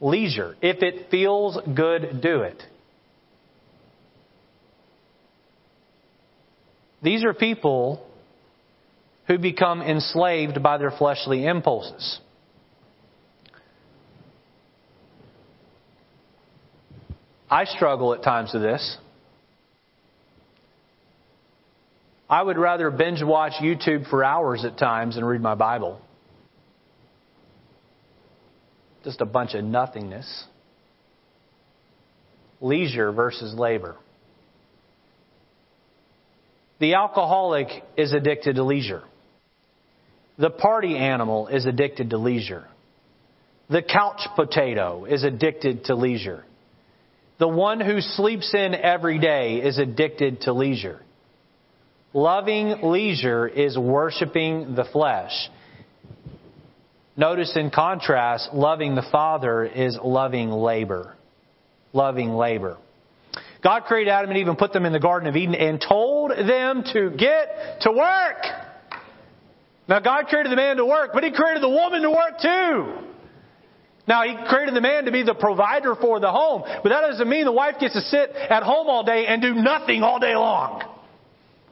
[0.00, 0.56] Leisure.
[0.62, 2.62] If it feels good, do it.
[7.02, 8.06] These are people
[9.26, 12.18] who become enslaved by their fleshly impulses.
[17.50, 18.96] I struggle at times with this.
[22.28, 26.00] I would rather binge watch YouTube for hours at times than read my Bible.
[29.02, 30.44] Just a bunch of nothingness.
[32.60, 33.96] Leisure versus labor.
[36.78, 39.02] The alcoholic is addicted to leisure.
[40.38, 42.66] The party animal is addicted to leisure.
[43.68, 46.44] The couch potato is addicted to leisure.
[47.40, 51.00] The one who sleeps in every day is addicted to leisure.
[52.12, 55.32] Loving leisure is worshiping the flesh.
[57.16, 61.16] Notice in contrast, loving the Father is loving labor.
[61.94, 62.76] Loving labor.
[63.64, 66.32] God created Adam and Eve and put them in the Garden of Eden and told
[66.32, 69.00] them to get to work.
[69.88, 73.09] Now God created the man to work, but He created the woman to work too.
[74.06, 77.28] Now, he created the man to be the provider for the home, but that doesn't
[77.28, 80.34] mean the wife gets to sit at home all day and do nothing all day
[80.34, 80.82] long.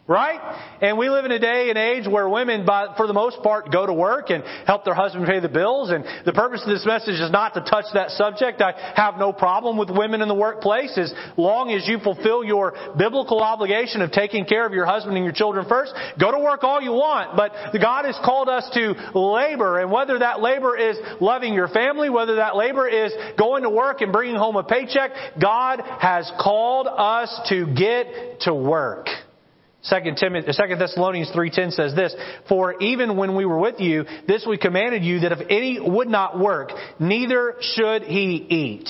[0.09, 0.40] Right?
[0.80, 3.70] And we live in a day and age where women, by, for the most part,
[3.70, 5.90] go to work and help their husband pay the bills.
[5.90, 8.62] And the purpose of this message is not to touch that subject.
[8.62, 12.72] I have no problem with women in the workplace as long as you fulfill your
[12.96, 15.92] biblical obligation of taking care of your husband and your children first.
[16.18, 17.36] Go to work all you want.
[17.36, 19.78] But God has called us to labor.
[19.78, 24.00] And whether that labor is loving your family, whether that labor is going to work
[24.00, 29.09] and bringing home a paycheck, God has called us to get to work.
[29.89, 32.14] Second, Timothy, uh, Second Thessalonians 3.10 says this,
[32.49, 36.09] For even when we were with you, this we commanded you that if any would
[36.09, 38.89] not work, neither should he eat.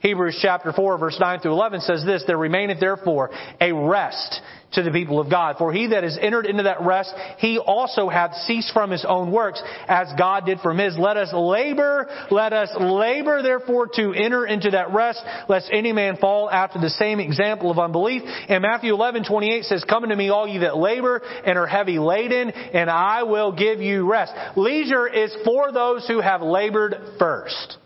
[0.00, 4.40] Hebrews chapter 4 verse 9 through 11 says this, There remaineth therefore a rest
[4.72, 5.56] to the people of God.
[5.58, 9.32] For he that is entered into that rest, he also hath ceased from his own
[9.32, 10.96] works, as God did from his.
[10.96, 16.16] Let us labor, let us labor therefore to enter into that rest, lest any man
[16.16, 18.22] fall after the same example of unbelief.
[18.48, 21.98] And Matthew 11, 28 says, Come unto me all ye that labor and are heavy
[21.98, 24.32] laden, and I will give you rest.
[24.56, 27.76] Leisure is for those who have labored first.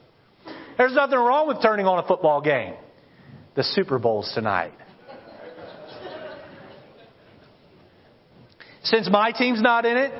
[0.76, 2.74] There's nothing wrong with turning on a football game.
[3.54, 4.72] The Super Bowl's tonight.
[8.84, 10.12] Since my team's not in it,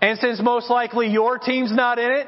[0.00, 2.26] and since most likely your team's not in it,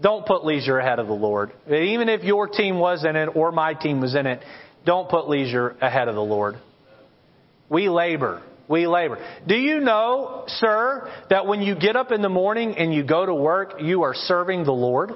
[0.00, 1.52] don't put leisure ahead of the Lord.
[1.68, 4.40] Even if your team was in it or my team was in it,
[4.84, 6.56] don't put leisure ahead of the Lord.
[7.68, 8.42] We labor.
[8.68, 9.18] We labor.
[9.46, 13.24] Do you know, sir, that when you get up in the morning and you go
[13.24, 15.12] to work, you are serving the Lord?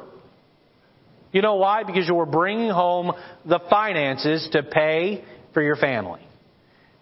[1.33, 1.85] You know why?
[1.85, 3.13] Because you are bringing home
[3.45, 6.21] the finances to pay for your family.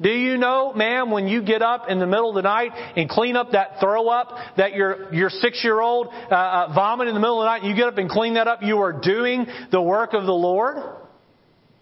[0.00, 3.08] Do you know, ma'am, when you get up in the middle of the night and
[3.08, 7.14] clean up that throw up that your your six year old uh, uh, vomit in
[7.14, 8.92] the middle of the night, and you get up and clean that up, you are
[8.92, 10.76] doing the work of the Lord?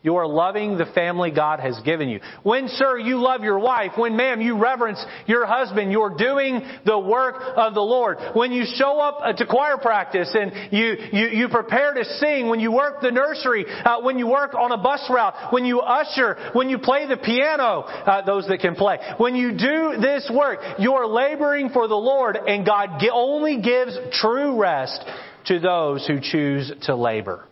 [0.07, 2.21] You are loving the family God has given you.
[2.45, 6.97] When, sir, you love your wife, when, ma'am, you reverence your husband, you're doing the
[6.97, 8.19] work of the Lord.
[8.35, 12.49] When you show up uh, to choir practice and you, you, you prepare to sing,
[12.49, 15.81] when you work the nursery, uh, when you work on a bus route, when you
[15.81, 18.99] usher, when you play the piano, uh, those that can play.
[19.17, 24.57] When you do this work, you're laboring for the Lord and God only gives true
[24.57, 25.05] rest
[25.47, 27.49] to those who choose to labor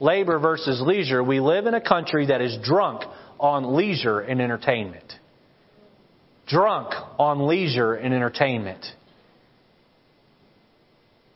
[0.00, 3.02] labor versus leisure, we live in a country that is drunk
[3.38, 5.12] on leisure and entertainment.
[6.46, 8.84] Drunk on leisure and entertainment.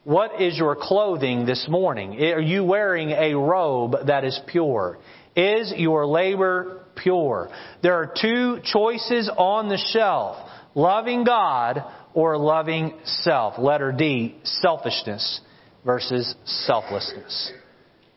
[0.04, 2.20] What is your clothing this morning?
[2.20, 4.98] Are you wearing a robe that is pure?
[5.36, 7.50] Is your labor pure?
[7.82, 10.36] There are two choices on the shelf.
[10.74, 11.84] Loving God
[12.14, 13.58] or loving self.
[13.58, 15.40] Letter D, selfishness
[15.84, 17.52] versus selflessness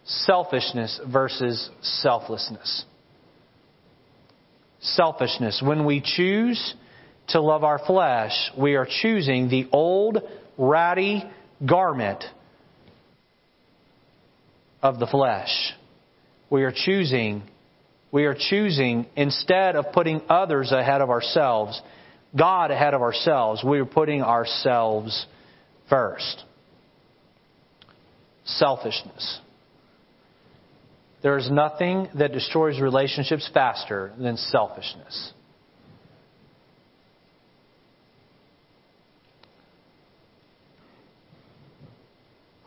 [0.05, 2.85] selfishness versus selflessness.
[4.79, 5.61] Selfishness.
[5.65, 6.75] When we choose
[7.29, 10.19] to love our flesh, we are choosing the old,
[10.57, 11.23] ratty
[11.65, 12.23] garment
[14.81, 15.73] of the flesh.
[16.49, 17.41] We are choosing,
[18.11, 21.81] we are choosing, instead of putting others ahead of ourselves,
[22.37, 25.25] God ahead of ourselves, we are putting ourselves
[25.89, 26.43] first.
[28.45, 29.39] Selfishness.
[31.25, 35.33] There is nothing that destroys relationships faster than selfishness.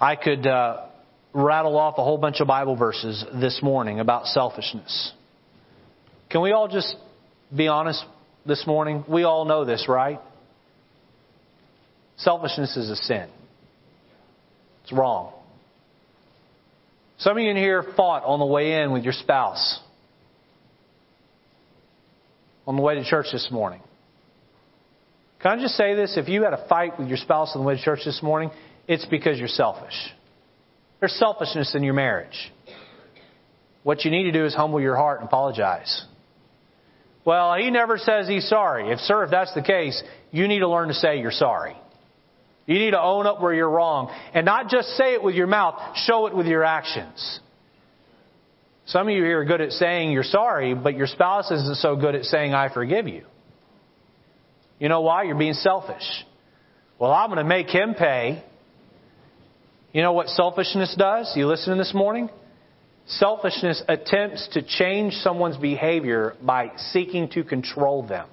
[0.00, 0.86] I could uh,
[1.32, 5.12] rattle off a whole bunch of Bible verses this morning about selfishness.
[6.28, 6.96] Can we all just
[7.56, 8.04] be honest
[8.44, 9.04] this morning?
[9.08, 10.18] We all know this, right?
[12.16, 13.28] Selfishness is a sin.
[14.82, 15.37] It's wrong.
[17.18, 19.80] Some of you in here fought on the way in with your spouse.
[22.66, 23.80] On the way to church this morning.
[25.40, 26.16] Can I just say this?
[26.16, 28.50] If you had a fight with your spouse on the way to church this morning,
[28.86, 29.94] it's because you're selfish.
[31.00, 32.52] There's selfishness in your marriage.
[33.82, 36.04] What you need to do is humble your heart and apologize.
[37.24, 38.90] Well, he never says he's sorry.
[38.90, 41.76] If, sir, if that's the case, you need to learn to say you're sorry.
[42.68, 44.14] You need to own up where you're wrong.
[44.34, 47.40] And not just say it with your mouth, show it with your actions.
[48.84, 51.96] Some of you here are good at saying you're sorry, but your spouse isn't so
[51.96, 53.24] good at saying, I forgive you.
[54.78, 55.22] You know why?
[55.22, 56.02] You're being selfish.
[56.98, 58.44] Well, I'm going to make him pay.
[59.92, 61.32] You know what selfishness does?
[61.36, 62.28] You listening this morning?
[63.06, 68.28] Selfishness attempts to change someone's behavior by seeking to control them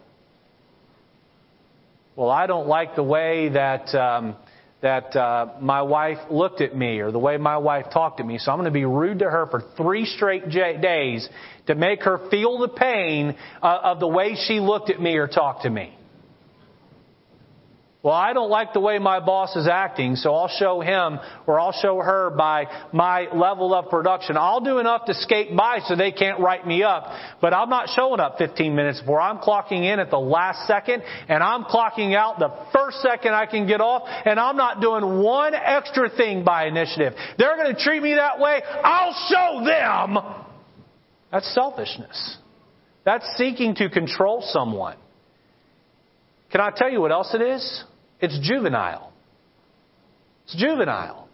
[2.16, 4.36] well, I don't like the way that um,
[4.82, 8.38] that uh, my wife looked at me or the way my wife talked to me.
[8.38, 11.28] So I'm going to be rude to her for three straight j- days
[11.68, 15.28] to make her feel the pain uh, of the way she looked at me or
[15.28, 15.98] talked to me.
[18.06, 21.60] Well, I don't like the way my boss is acting, so I'll show him or
[21.60, 24.38] I'll show her by my level of production.
[24.38, 27.08] I'll do enough to skate by so they can't write me up,
[27.42, 29.20] but I'm not showing up 15 minutes before.
[29.20, 33.48] I'm clocking in at the last second and I'm clocking out the first second I
[33.48, 37.14] can get off and I'm not doing one extra thing by initiative.
[37.40, 38.62] They're going to treat me that way.
[38.84, 40.24] I'll show them.
[41.32, 42.38] That's selfishness.
[43.04, 44.98] That's seeking to control someone.
[46.52, 47.84] Can I tell you what else it is?
[48.22, 49.12] It's juvenile.
[50.46, 51.28] It's juvenile.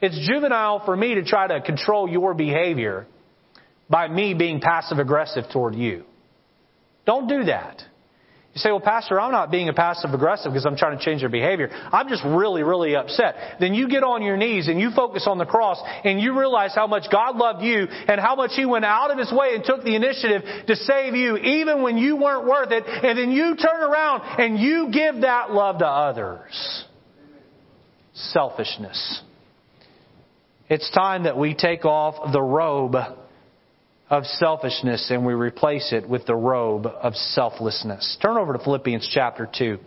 [0.00, 3.06] It's juvenile for me to try to control your behavior
[3.88, 6.04] by me being passive aggressive toward you.
[7.06, 7.82] Don't do that.
[8.56, 11.20] You say, well, Pastor, I'm not being a passive aggressive because I'm trying to change
[11.20, 11.68] their behavior.
[11.92, 13.34] I'm just really, really upset.
[13.60, 16.74] Then you get on your knees and you focus on the cross and you realize
[16.74, 19.62] how much God loved you and how much He went out of His way and
[19.62, 22.84] took the initiative to save you even when you weren't worth it.
[22.86, 26.86] And then you turn around and you give that love to others.
[28.14, 29.20] Selfishness.
[30.70, 32.96] It's time that we take off the robe
[34.08, 38.16] of selfishness and we replace it with the robe of selflessness.
[38.22, 39.78] Turn over to Philippians chapter 2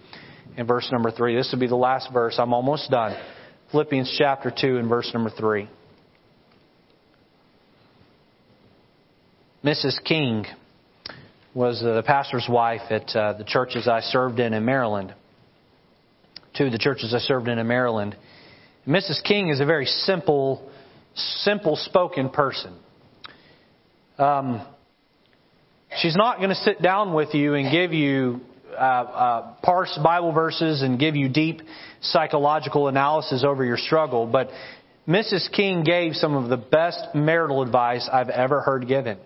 [0.58, 1.36] and verse number 3.
[1.36, 2.36] This will be the last verse.
[2.38, 3.18] I'm almost done.
[3.72, 5.70] Philippians chapter 2 and verse number 3.
[9.64, 10.04] Mrs.
[10.04, 10.46] King
[11.54, 15.14] was the pastor's wife at uh, the churches I served in in Maryland.
[16.58, 18.16] Two of the churches I served in in Maryland.
[18.88, 19.24] Mrs.
[19.24, 20.70] King is a very simple,
[21.16, 22.76] simple spoken person.
[24.20, 24.68] Um,
[26.02, 28.42] she's not going to sit down with you and give you
[28.74, 31.62] uh, uh, parse Bible verses and give you deep
[32.02, 34.50] psychological analysis over your struggle, but
[35.08, 35.50] Mrs.
[35.54, 39.18] King gave some of the best marital advice I've ever heard given.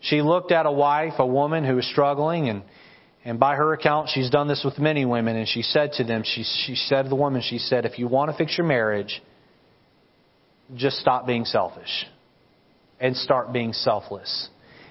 [0.00, 2.62] She looked at a wife, a woman who was struggling, and
[3.24, 6.22] and by her account, she's done this with many women, and she said to them,
[6.24, 9.20] she, she said to the woman, she said, if you want to fix your marriage,
[10.76, 12.06] just stop being selfish
[13.00, 14.48] and start being selfless.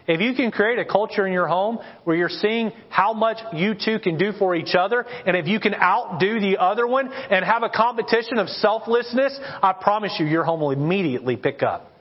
[0.07, 3.73] If you can create a culture in your home where you're seeing how much you
[3.73, 7.43] two can do for each other, and if you can outdo the other one and
[7.43, 11.91] have a competition of selflessness, I promise you your home will immediately pick up.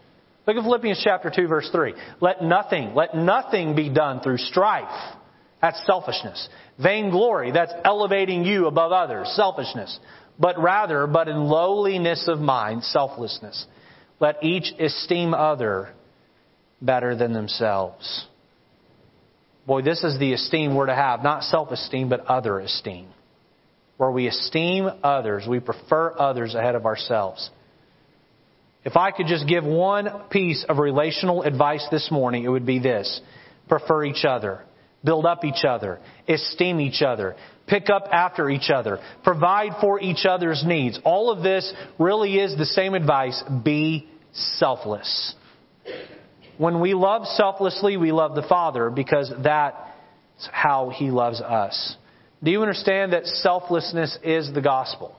[0.47, 1.95] Look at Philippians chapter 2 verse 3.
[2.21, 5.17] Let nothing, let nothing be done through strife.
[5.63, 6.51] That's selfishness.
[6.79, 9.99] Vainglory, that's elevating you above others, selfishness.
[10.39, 13.65] But rather, but in lowliness of mind, selflessness.
[14.21, 15.93] Let each esteem other
[16.81, 18.27] better than themselves.
[19.67, 21.23] Boy, this is the esteem we're to have.
[21.23, 23.09] Not self esteem, but other esteem.
[23.97, 27.51] Where we esteem others, we prefer others ahead of ourselves.
[28.85, 32.79] If I could just give one piece of relational advice this morning, it would be
[32.79, 33.21] this
[33.67, 34.61] prefer each other,
[35.05, 37.37] build up each other, esteem each other,
[37.67, 40.99] pick up after each other, provide for each other's needs.
[41.05, 45.35] All of this really is the same advice be selfless.
[46.57, 49.77] When we love selflessly, we love the Father because that's
[50.53, 51.97] how He loves us.
[52.43, 55.17] Do you understand that selflessness is the gospel?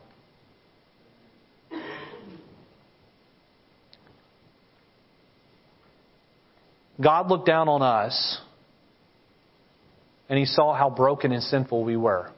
[7.02, 8.40] God looked down on us
[10.30, 12.32] and He saw how broken and sinful we were.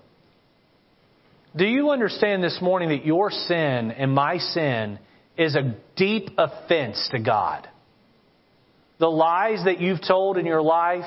[1.55, 4.99] Do you understand this morning that your sin and my sin
[5.37, 7.67] is a deep offense to God?
[8.99, 11.05] The lies that you've told in your life,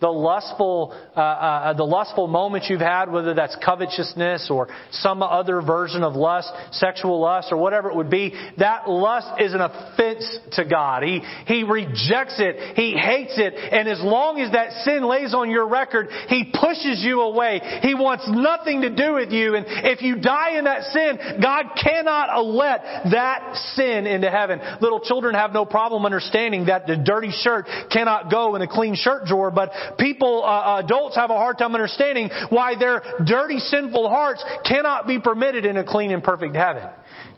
[0.00, 5.60] the lustful, uh, uh, the lustful moments you've had, whether that's covetousness or some other
[5.60, 10.38] version of lust, sexual lust or whatever it would be, that lust is an offense
[10.52, 11.02] to God.
[11.02, 12.76] He, He rejects it.
[12.76, 13.54] He hates it.
[13.54, 17.60] And as long as that sin lays on your record, He pushes you away.
[17.82, 19.54] He wants nothing to do with you.
[19.54, 22.80] And if you die in that sin, God cannot let
[23.12, 24.60] that sin into heaven.
[24.80, 28.94] Little children have no problem understanding that the dirty shirt cannot go in a clean
[28.94, 34.08] shirt drawer, but people, uh, adults have a hard time understanding why their dirty, sinful
[34.08, 36.88] hearts cannot be permitted in a clean and perfect heaven.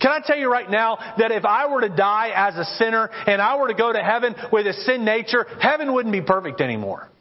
[0.00, 3.08] Can I tell you right now that if I were to die as a sinner
[3.26, 6.60] and I were to go to heaven with a sin nature, heaven wouldn't be perfect
[6.60, 7.11] anymore.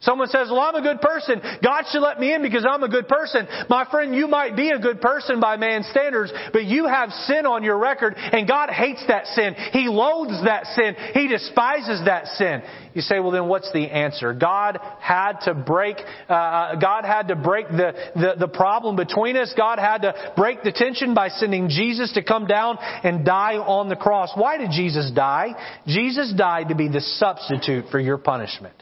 [0.00, 1.40] Someone says, well, I'm a good person.
[1.62, 3.48] God should let me in because I'm a good person.
[3.68, 7.46] My friend, you might be a good person by man's standards, but you have sin
[7.46, 9.54] on your record and God hates that sin.
[9.72, 10.94] He loathes that sin.
[11.14, 12.62] He despises that sin.
[12.94, 14.32] You say, well then what's the answer?
[14.32, 15.96] God had to break,
[16.28, 19.52] uh, God had to break the, the, the problem between us.
[19.56, 23.88] God had to break the tension by sending Jesus to come down and die on
[23.88, 24.30] the cross.
[24.36, 25.80] Why did Jesus die?
[25.88, 28.74] Jesus died to be the substitute for your punishment.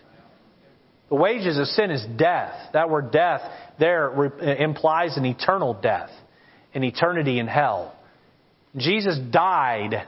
[1.09, 2.53] The wages of sin is death.
[2.73, 3.43] That word death
[3.79, 6.11] there uh, implies an eternal death,
[6.75, 7.95] an eternity in hell.
[8.77, 10.07] Jesus died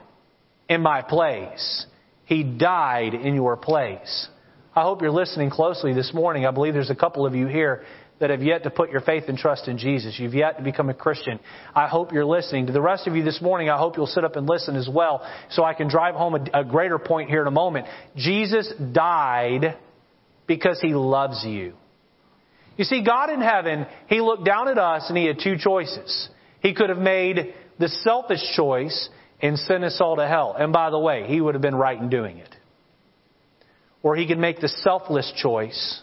[0.67, 1.85] in my place.
[2.25, 4.27] He died in your place.
[4.75, 6.45] I hope you're listening closely this morning.
[6.45, 7.83] I believe there's a couple of you here
[8.19, 10.19] that have yet to put your faith and trust in Jesus.
[10.19, 11.39] You've yet to become a Christian.
[11.73, 12.67] I hope you're listening.
[12.67, 14.89] To the rest of you this morning, I hope you'll sit up and listen as
[14.91, 17.87] well so I can drive home a, a greater point here in a moment.
[18.15, 19.77] Jesus died
[20.49, 21.73] because He loves you.
[22.75, 26.27] You see, God in heaven, He looked down at us and He had two choices.
[26.61, 29.09] He could have made the selfish choice
[29.41, 30.55] and sent us all to hell.
[30.59, 32.53] And by the way, He would have been right in doing it.
[34.03, 36.01] Or He could make the selfless choice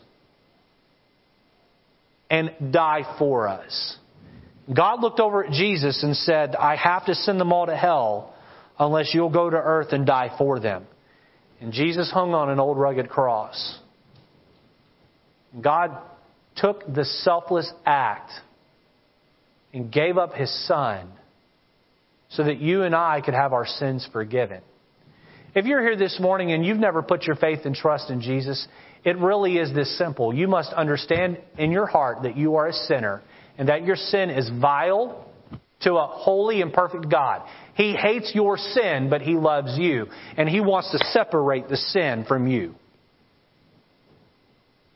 [2.31, 3.99] and die for us.
[4.75, 8.35] God looked over at Jesus and said, I have to send them all to hell
[8.79, 10.87] unless you'll go to earth and die for them.
[11.61, 13.79] And Jesus hung on an old rugged cross.
[15.61, 15.97] God
[16.57, 18.31] took the selfless act
[19.73, 21.09] and gave up his son
[22.31, 24.61] so that you and I could have our sins forgiven.
[25.55, 28.67] If you're here this morning and you've never put your faith and trust in Jesus,
[29.05, 30.35] it really is this simple.
[30.35, 33.23] You must understand in your heart that you are a sinner
[33.57, 35.27] and that your sin is vile
[35.83, 37.43] to a holy and perfect God.
[37.75, 40.07] He hates your sin, but He loves you.
[40.37, 42.75] And He wants to separate the sin from you.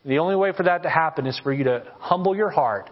[0.05, 2.89] The only way for that to happen is for you to humble your heart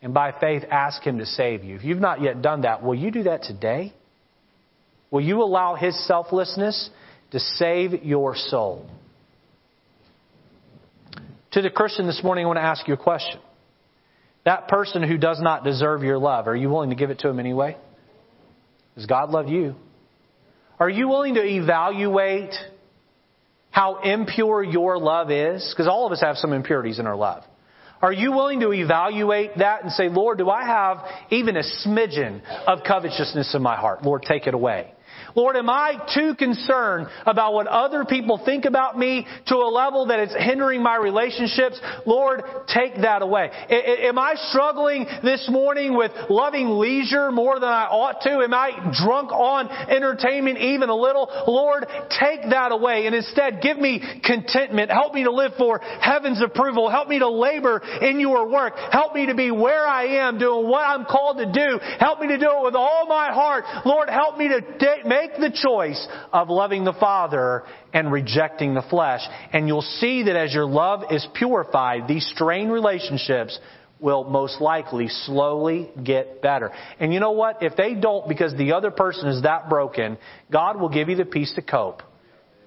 [0.00, 1.76] and by faith ask Him to save you.
[1.76, 3.92] If you've not yet done that, will you do that today?
[5.10, 6.90] Will you allow His selflessness
[7.32, 8.88] to save your soul?
[11.52, 13.40] To the Christian this morning, I want to ask you a question.
[14.44, 17.28] That person who does not deserve your love, are you willing to give it to
[17.28, 17.76] him anyway?
[18.94, 19.74] Does God love you?
[20.78, 22.52] Are you willing to evaluate
[23.74, 25.68] how impure your love is?
[25.74, 27.42] Because all of us have some impurities in our love.
[28.00, 30.98] Are you willing to evaluate that and say, Lord, do I have
[31.30, 34.04] even a smidgen of covetousness in my heart?
[34.04, 34.94] Lord, take it away.
[35.34, 40.06] Lord, am I too concerned about what other people think about me to a level
[40.06, 41.80] that it's hindering my relationships?
[42.06, 43.50] Lord, take that away.
[43.70, 48.30] Am I struggling this morning with loving leisure more than I ought to?
[48.30, 51.28] Am I drunk on entertainment even a little?
[51.46, 51.86] Lord,
[52.20, 54.90] take that away and instead give me contentment.
[54.90, 56.88] Help me to live for heaven's approval.
[56.90, 58.74] Help me to labor in your work.
[58.92, 61.80] Help me to be where I am doing what I'm called to do.
[61.98, 63.64] Help me to do it with all my heart.
[63.84, 64.60] Lord, help me to
[65.04, 69.20] make make the choice of loving the Father and rejecting the flesh.
[69.52, 73.58] And you'll see that as your love is purified, these strained relationships
[74.00, 76.70] will most likely slowly get better.
[76.98, 77.62] And you know what?
[77.62, 80.18] If they don't because the other person is that broken,
[80.50, 82.02] God will give you the peace to cope.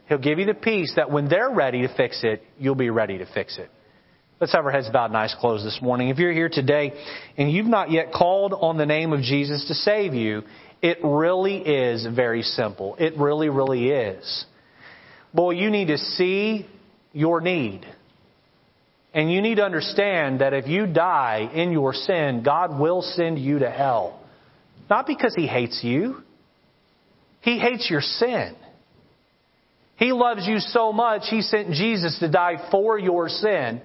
[0.08, 3.18] He'll give you the peace that when they're ready to fix it, you'll be ready
[3.18, 3.70] to fix it.
[4.40, 6.10] Let's have our heads bowed and eyes closed this morning.
[6.10, 6.94] If you're here today
[7.38, 10.44] and you've not yet called on the name of Jesus to save you,
[10.82, 12.96] it really is very simple.
[13.00, 14.46] It really, really is.
[15.34, 16.68] Boy, you need to see
[17.14, 17.86] your need.
[19.14, 23.40] And you need to understand that if you die in your sin, God will send
[23.40, 24.22] you to hell.
[24.90, 26.18] Not because He hates you.
[27.42, 28.56] He hates your sin.
[29.96, 33.82] He loves you so much, He sent Jesus to die for your sin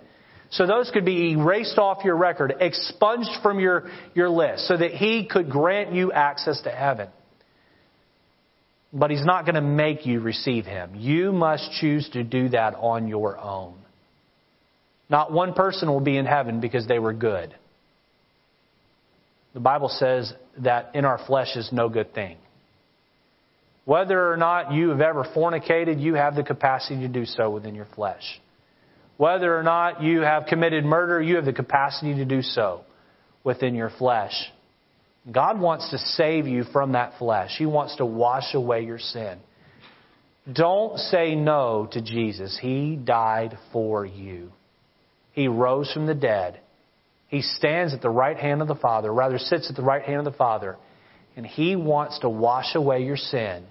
[0.53, 4.91] so those could be erased off your record, expunged from your, your list, so that
[4.91, 7.09] He could grant you access to heaven.
[8.93, 10.95] But He's not going to make you receive Him.
[10.95, 13.79] You must choose to do that on your own.
[15.09, 17.55] Not one person will be in heaven because they were good.
[19.55, 22.37] The Bible says that in our flesh is no good thing.
[23.87, 27.75] Whether or not you have ever fornicated, you have the capacity to do so within
[27.75, 28.41] your flesh.
[29.17, 32.83] Whether or not you have committed murder, you have the capacity to do so
[33.45, 34.33] within your flesh.
[35.31, 37.55] God wants to save you from that flesh.
[37.57, 39.39] He wants to wash away your sin.
[40.51, 42.59] Don't say no to Jesus.
[42.61, 44.51] He died for you.
[45.33, 46.59] He rose from the dead.
[47.29, 50.19] He stands at the right hand of the Father, rather sits at the right hand
[50.19, 50.77] of the Father,
[51.37, 53.65] and He wants to wash away your sin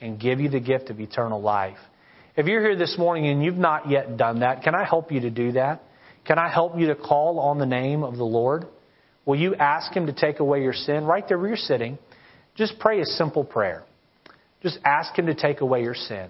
[0.00, 1.78] and give you the gift of eternal life.
[2.36, 5.20] If you're here this morning and you've not yet done that, can I help you
[5.20, 5.82] to do that?
[6.26, 8.66] Can I help you to call on the name of the Lord?
[9.24, 11.04] Will you ask Him to take away your sin?
[11.04, 11.98] Right there where you're sitting,
[12.54, 13.84] just pray a simple prayer.
[14.62, 16.28] Just ask Him to take away your sin.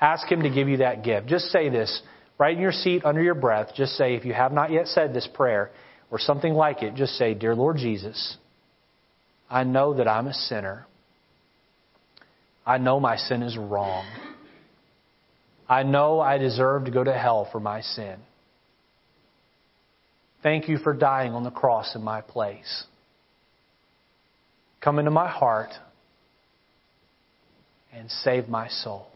[0.00, 1.26] Ask Him to give you that gift.
[1.26, 2.00] Just say this
[2.38, 3.72] right in your seat under your breath.
[3.74, 5.70] Just say, if you have not yet said this prayer
[6.12, 8.36] or something like it, just say, Dear Lord Jesus,
[9.50, 10.86] I know that I'm a sinner.
[12.64, 14.04] I know my sin is wrong.
[15.70, 18.16] I know I deserve to go to hell for my sin.
[20.42, 22.84] Thank you for dying on the cross in my place.
[24.80, 25.70] Come into my heart
[27.92, 29.06] and save my soul.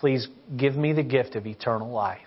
[0.00, 2.18] Please give me the gift of eternal life.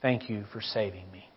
[0.00, 1.28] Thank you for saving me.